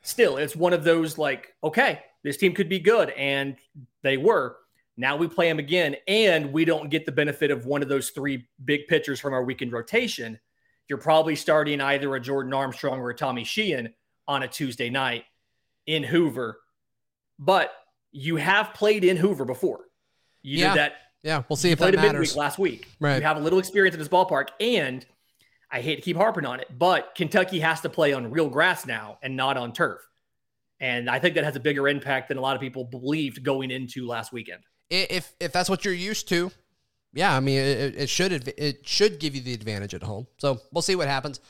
still, 0.00 0.38
it's 0.38 0.56
one 0.56 0.72
of 0.72 0.82
those 0.82 1.18
like, 1.18 1.54
okay, 1.62 2.00
this 2.24 2.36
team 2.36 2.54
could 2.54 2.68
be 2.68 2.80
good, 2.80 3.10
and 3.10 3.54
they 4.02 4.16
were. 4.16 4.56
Now 4.96 5.16
we 5.16 5.28
play 5.28 5.48
them 5.48 5.60
again, 5.60 5.96
and 6.08 6.52
we 6.52 6.64
don't 6.64 6.90
get 6.90 7.06
the 7.06 7.12
benefit 7.12 7.52
of 7.52 7.66
one 7.66 7.82
of 7.82 7.88
those 7.88 8.10
three 8.10 8.48
big 8.64 8.88
pitchers 8.88 9.20
from 9.20 9.32
our 9.32 9.44
weekend 9.44 9.72
rotation 9.72 10.40
you're 10.88 10.98
probably 10.98 11.36
starting 11.36 11.80
either 11.80 12.14
a 12.14 12.20
Jordan 12.20 12.52
Armstrong 12.52 13.00
or 13.00 13.08
a 13.08 13.14
Tommy 13.14 13.44
Sheehan 13.44 13.94
on 14.28 14.42
a 14.42 14.48
Tuesday 14.48 14.90
night 14.90 15.24
in 15.86 16.02
Hoover. 16.02 16.60
But 17.38 17.72
you 18.10 18.36
have 18.36 18.74
played 18.74 19.04
in 19.04 19.16
Hoover 19.16 19.46
before. 19.46 19.86
You 20.42 20.58
Yeah. 20.58 20.68
did 20.68 20.78
that. 20.78 20.96
Yeah, 21.22 21.42
we'll 21.48 21.56
see 21.56 21.70
if 21.70 21.78
that 21.78 21.84
played 21.84 21.94
a 21.94 21.98
matters. 21.98 22.30
midweek 22.30 22.36
last 22.36 22.58
week. 22.58 22.88
Right. 22.98 23.16
You 23.16 23.22
have 23.22 23.36
a 23.36 23.40
little 23.40 23.58
experience 23.58 23.94
in 23.94 24.00
this 24.00 24.08
ballpark, 24.08 24.48
and 24.60 25.06
I 25.70 25.80
hate 25.80 25.96
to 25.96 26.02
keep 26.02 26.16
harping 26.16 26.44
on 26.44 26.60
it, 26.60 26.68
but 26.76 27.14
Kentucky 27.14 27.60
has 27.60 27.80
to 27.80 27.88
play 27.88 28.12
on 28.12 28.30
real 28.30 28.48
grass 28.48 28.86
now 28.86 29.18
and 29.22 29.36
not 29.36 29.56
on 29.56 29.72
turf. 29.72 30.00
And 30.80 31.08
I 31.08 31.18
think 31.20 31.36
that 31.36 31.44
has 31.44 31.56
a 31.56 31.60
bigger 31.60 31.88
impact 31.88 32.28
than 32.28 32.38
a 32.38 32.40
lot 32.40 32.56
of 32.56 32.60
people 32.60 32.84
believed 32.84 33.42
going 33.44 33.70
into 33.70 34.06
last 34.06 34.32
weekend. 34.32 34.64
If 34.90 35.32
if 35.40 35.52
that's 35.52 35.70
what 35.70 35.84
you're 35.84 35.94
used 35.94 36.28
to, 36.28 36.50
yeah, 37.14 37.34
I 37.34 37.40
mean, 37.40 37.58
it, 37.58 37.94
it 37.96 38.08
should 38.10 38.32
it 38.58 38.86
should 38.86 39.20
give 39.20 39.34
you 39.34 39.40
the 39.40 39.54
advantage 39.54 39.94
at 39.94 40.02
home. 40.02 40.26
So 40.38 40.60
we'll 40.72 40.82
see 40.82 40.96
what 40.96 41.08
happens. 41.08 41.40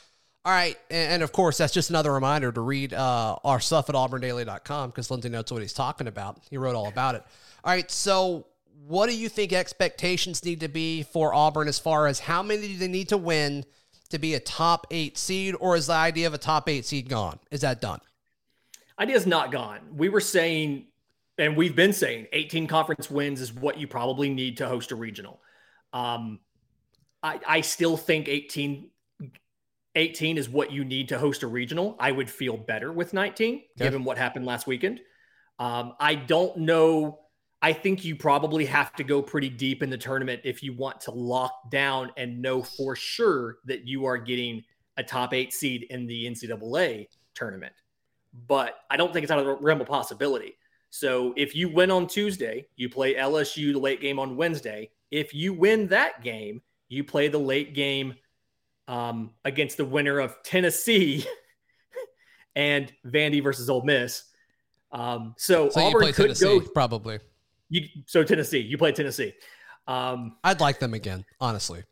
All 0.45 0.53
right, 0.53 0.77
and, 0.91 1.15
and 1.15 1.23
of 1.23 1.33
course, 1.33 1.59
that's 1.59 1.73
just 1.73 1.91
another 1.91 2.13
reminder 2.13 2.53
to 2.53 2.61
read 2.61 2.93
uh, 2.93 3.37
our 3.45 3.61
stuff 3.61 3.89
at 3.89 3.95
auburndaily.com 3.95 4.91
because 4.91 5.11
Lindsay 5.11 5.29
knows 5.29 5.51
what 5.53 5.63
he's 5.63 5.73
talking 5.73 6.09
about. 6.09 6.41
He 6.51 6.59
wrote 6.59 6.75
all 6.75 6.89
about 6.89 7.15
it. 7.15 7.25
All 7.65 7.73
right, 7.73 7.89
so 7.91 8.47
what 8.87 9.09
do 9.09 9.17
you 9.17 9.29
think 9.29 9.53
expectations 9.53 10.45
need 10.45 10.61
to 10.61 10.69
be 10.69 11.03
for 11.03 11.35
Auburn 11.35 11.69
as 11.69 11.79
far 11.79 12.07
as 12.07 12.21
how 12.21 12.43
many 12.43 12.69
do 12.69 12.77
they 12.77 12.89
need 12.89 13.09
to 13.09 13.17
win 13.17 13.65
to 14.11 14.19
be 14.19 14.35
a 14.35 14.41
top 14.41 14.87
eight 14.91 15.17
seed, 15.17 15.55
or 15.59 15.77
is 15.77 15.87
the 15.87 15.95
idea 15.95 16.27
of 16.27 16.35
a 16.35 16.39
top 16.39 16.69
eight 16.69 16.85
seed 16.85 17.09
gone? 17.09 17.39
Is 17.51 17.63
that 17.63 17.81
done? 17.81 18.01
Idea 18.99 19.17
is 19.17 19.27
not 19.27 19.51
gone. 19.51 19.81
We 19.97 20.09
were 20.09 20.21
saying, 20.21 20.87
and 21.39 21.57
we've 21.57 21.75
been 21.75 21.93
saying, 21.93 22.27
18 22.33 22.67
conference 22.67 23.11
wins 23.11 23.41
is 23.41 23.53
what 23.53 23.79
you 23.79 23.87
probably 23.87 24.29
need 24.29 24.59
to 24.59 24.69
host 24.69 24.93
a 24.93 24.97
regional. 24.97 25.41
Um, 25.93 26.41
I, 27.23 27.41
I 27.47 27.61
still 27.63 27.97
think 27.97 28.29
18, 28.29 28.91
18 29.95 30.39
is 30.39 30.49
what 30.49 30.73
you 30.73 30.85
need 30.85 31.09
to 31.09 31.19
host 31.19 31.43
a 31.43 31.47
regional. 31.47 31.97
I 31.99 32.13
would 32.13 32.31
feel 32.31 32.57
better 32.57 32.93
with 32.93 33.15
19, 33.15 33.63
given 33.79 34.05
what 34.05 34.19
happened 34.19 34.45
last 34.45 34.67
weekend. 34.67 35.01
Um, 35.59 35.95
I 35.99 36.17
don't 36.17 36.59
know. 36.59 37.21
I 37.63 37.73
think 37.73 38.05
you 38.05 38.17
probably 38.17 38.67
have 38.67 38.93
to 38.95 39.05
go 39.05 39.23
pretty 39.23 39.49
deep 39.49 39.83
in 39.83 39.89
the 39.89 39.97
tournament 39.97 40.41
if 40.45 40.63
you 40.63 40.73
want 40.75 41.01
to 41.03 41.13
lock 41.13 41.71
down 41.71 42.11
and 42.17 42.43
know 42.43 42.63
for 42.63 42.97
sure 42.97 43.59
that 43.67 43.87
you 43.87 44.05
are 44.05 44.19
getting 44.19 44.65
a 44.97 45.03
top 45.03 45.33
eight 45.33 45.53
seed 45.53 45.87
in 45.91 46.07
the 46.07 46.27
NCAA 46.27 47.07
tournament 47.35 47.73
but 48.47 48.77
I 48.91 48.97
don't 48.97 49.13
think 49.13 49.25
it's 49.25 49.31
out 49.31 49.39
of 49.39 49.47
the 49.47 49.57
realm 49.57 49.81
of 49.81 49.87
possibility. 49.87 50.57
So 50.91 51.33
if 51.37 51.55
you 51.55 51.69
win 51.69 51.91
on 51.91 52.07
Tuesday, 52.07 52.67
you 52.77 52.89
play 52.89 53.15
LSU 53.15 53.73
the 53.73 53.79
late 53.79 54.01
game 54.01 54.19
on 54.19 54.37
Wednesday. 54.37 54.91
If 55.11 55.35
you 55.35 55.53
win 55.53 55.89
that 55.89 56.23
game, 56.23 56.63
you 56.89 57.05
play 57.05 57.29
the 57.29 57.39
late 57.39 57.75
game 57.75 58.15
um, 58.89 59.31
against 59.45 59.77
the 59.77 59.85
winner 59.85 60.19
of 60.19 60.43
Tennessee 60.43 61.27
and 62.57 62.93
Vandy 63.07 63.43
versus 63.43 63.71
Ole 63.71 63.85
Miss. 63.85 64.25
Um, 64.91 65.35
so, 65.39 65.71
So 65.71 65.81
Auburn 65.81 66.03
play 66.03 66.13
could 66.13 66.23
Tennessee, 66.25 66.61
go. 66.61 66.67
probably. 66.75 67.19
You, 67.73 67.89
so 68.05 68.23
Tennessee, 68.23 68.59
you 68.59 68.77
play 68.77 68.93
Tennessee. 68.93 69.33
Um, 69.87 70.37
I'd 70.45 70.61
like 70.61 70.79
them 70.79 70.93
again, 70.93 71.25
honestly. 71.41 71.85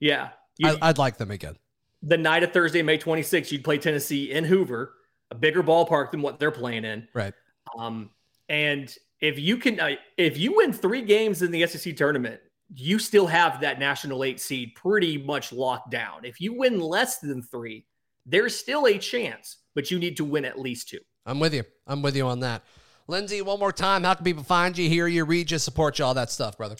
yeah, 0.00 0.30
you, 0.56 0.70
I, 0.70 0.88
I'd 0.88 0.96
like 0.96 1.18
them 1.18 1.30
again. 1.30 1.56
the 2.02 2.16
night 2.16 2.42
of 2.42 2.52
Thursday, 2.52 2.80
May 2.80 2.96
26th, 2.96 3.52
you'd 3.52 3.62
play 3.62 3.76
Tennessee 3.76 4.32
in 4.32 4.44
Hoover, 4.44 4.94
a 5.30 5.34
bigger 5.34 5.62
ballpark 5.62 6.12
than 6.12 6.22
what 6.22 6.38
they're 6.40 6.50
playing 6.50 6.86
in. 6.86 7.06
Right. 7.12 7.34
Um, 7.78 8.08
and 8.48 8.94
if 9.20 9.38
you 9.38 9.58
can, 9.58 9.78
uh, 9.78 9.96
if 10.16 10.38
you 10.38 10.56
win 10.56 10.72
three 10.72 11.02
games 11.02 11.42
in 11.42 11.50
the 11.50 11.66
SEC 11.66 11.94
tournament, 11.94 12.40
you 12.74 12.98
still 12.98 13.26
have 13.26 13.60
that 13.60 13.78
national 13.78 14.24
eight 14.24 14.40
seed 14.40 14.74
pretty 14.74 15.18
much 15.18 15.52
locked 15.52 15.90
down. 15.90 16.24
If 16.24 16.40
you 16.40 16.54
win 16.54 16.80
less 16.80 17.18
than 17.18 17.42
three, 17.42 17.84
there's 18.24 18.56
still 18.56 18.86
a 18.86 18.96
chance, 18.96 19.58
but 19.74 19.90
you 19.90 19.98
need 19.98 20.16
to 20.16 20.24
win 20.24 20.46
at 20.46 20.58
least 20.58 20.88
two. 20.88 21.00
I'm 21.26 21.38
with 21.38 21.52
you. 21.52 21.64
I'm 21.86 22.00
with 22.00 22.16
you 22.16 22.26
on 22.26 22.40
that. 22.40 22.62
Lindsay, 23.08 23.42
one 23.42 23.58
more 23.58 23.72
time, 23.72 24.04
how 24.04 24.14
can 24.14 24.24
people 24.24 24.42
find 24.44 24.76
you, 24.78 24.88
hear 24.88 25.06
you, 25.06 25.24
read 25.24 25.50
you, 25.50 25.58
support 25.58 25.98
you, 25.98 26.04
all 26.04 26.14
that 26.14 26.30
stuff, 26.30 26.56
brother? 26.56 26.76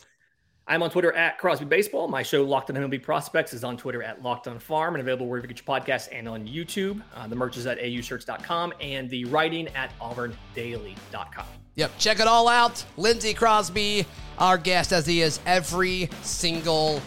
I'm 0.67 0.83
on 0.83 0.91
Twitter 0.91 1.13
at 1.13 1.39
Crosby 1.39 1.67
Baseball. 1.67 2.07
My 2.07 2.23
show, 2.23 2.45
Locked 2.45 2.71
on 2.71 2.77
MLB 2.77 3.03
Prospects, 3.03 3.53
is 3.53 3.65
on 3.65 3.77
Twitter 3.77 4.03
at 4.03 4.23
Locked 4.23 4.47
on 4.47 4.61
Farm 4.61 4.95
and 4.95 5.03
available 5.03 5.27
wherever 5.27 5.47
you 5.47 5.53
get 5.53 5.67
your 5.67 5.81
podcasts 5.81 6.09
and 6.13 6.29
on 6.29 6.47
YouTube. 6.47 7.03
Uh, 7.15 7.27
the 7.27 7.35
merch 7.35 7.57
is 7.57 7.67
at 7.67 7.79
aushirts.com 7.79 8.73
and 8.81 9.11
the 9.11 9.25
writing 9.25 9.67
at 9.69 9.93
auburndaily.com. 9.99 11.47
Yep, 11.75 11.91
check 11.99 12.21
it 12.21 12.29
all 12.29 12.49
out. 12.49 12.85
Lindsay 12.97 13.35
Crosby, 13.35 14.07
our 14.39 14.57
guest 14.57 14.93
as 14.93 15.05
he 15.05 15.23
is 15.23 15.41
every 15.47 16.09
single 16.23 17.03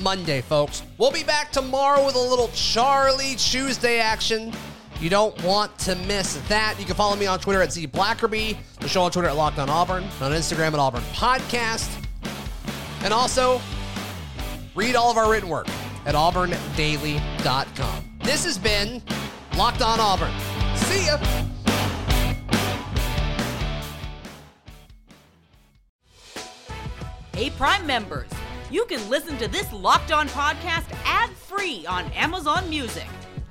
Monday, 0.00 0.40
folks. 0.40 0.82
We'll 0.96 1.10
be 1.10 1.24
back 1.24 1.52
tomorrow 1.52 2.06
with 2.06 2.14
a 2.14 2.20
little 2.20 2.48
Charlie 2.54 3.34
Tuesday 3.36 3.98
action. 3.98 4.52
You 5.00 5.10
don't 5.10 5.40
want 5.42 5.76
to 5.80 5.94
miss 5.96 6.36
that. 6.48 6.76
You 6.78 6.86
can 6.86 6.94
follow 6.94 7.16
me 7.16 7.26
on 7.26 7.38
Twitter 7.38 7.62
at 7.62 7.72
Z 7.72 7.88
Blackerby, 7.88 8.56
the 8.80 8.88
show 8.88 9.02
on 9.02 9.10
Twitter 9.10 9.28
at 9.28 9.36
Locked 9.36 9.58
on 9.58 9.68
Auburn, 9.68 10.04
on 10.20 10.32
Instagram 10.32 10.72
at 10.72 10.78
Auburn 10.78 11.02
Podcast. 11.12 11.90
And 13.02 13.12
also, 13.12 13.60
read 14.74 14.96
all 14.96 15.10
of 15.10 15.18
our 15.18 15.30
written 15.30 15.48
work 15.48 15.68
at 16.06 16.14
auburndaily.com. 16.14 18.18
This 18.22 18.44
has 18.44 18.58
been 18.58 19.02
Locked 19.56 19.82
on 19.82 20.00
Auburn. 20.00 20.32
See 20.76 21.06
ya. 21.06 21.18
Hey, 27.34 27.50
Prime 27.50 27.86
members, 27.86 28.30
you 28.70 28.84
can 28.86 29.06
listen 29.10 29.36
to 29.38 29.48
this 29.48 29.70
Locked 29.72 30.12
On 30.12 30.28
podcast 30.28 30.86
ad 31.04 31.30
free 31.30 31.84
on 31.86 32.04
Amazon 32.12 32.70
Music. 32.70 33.06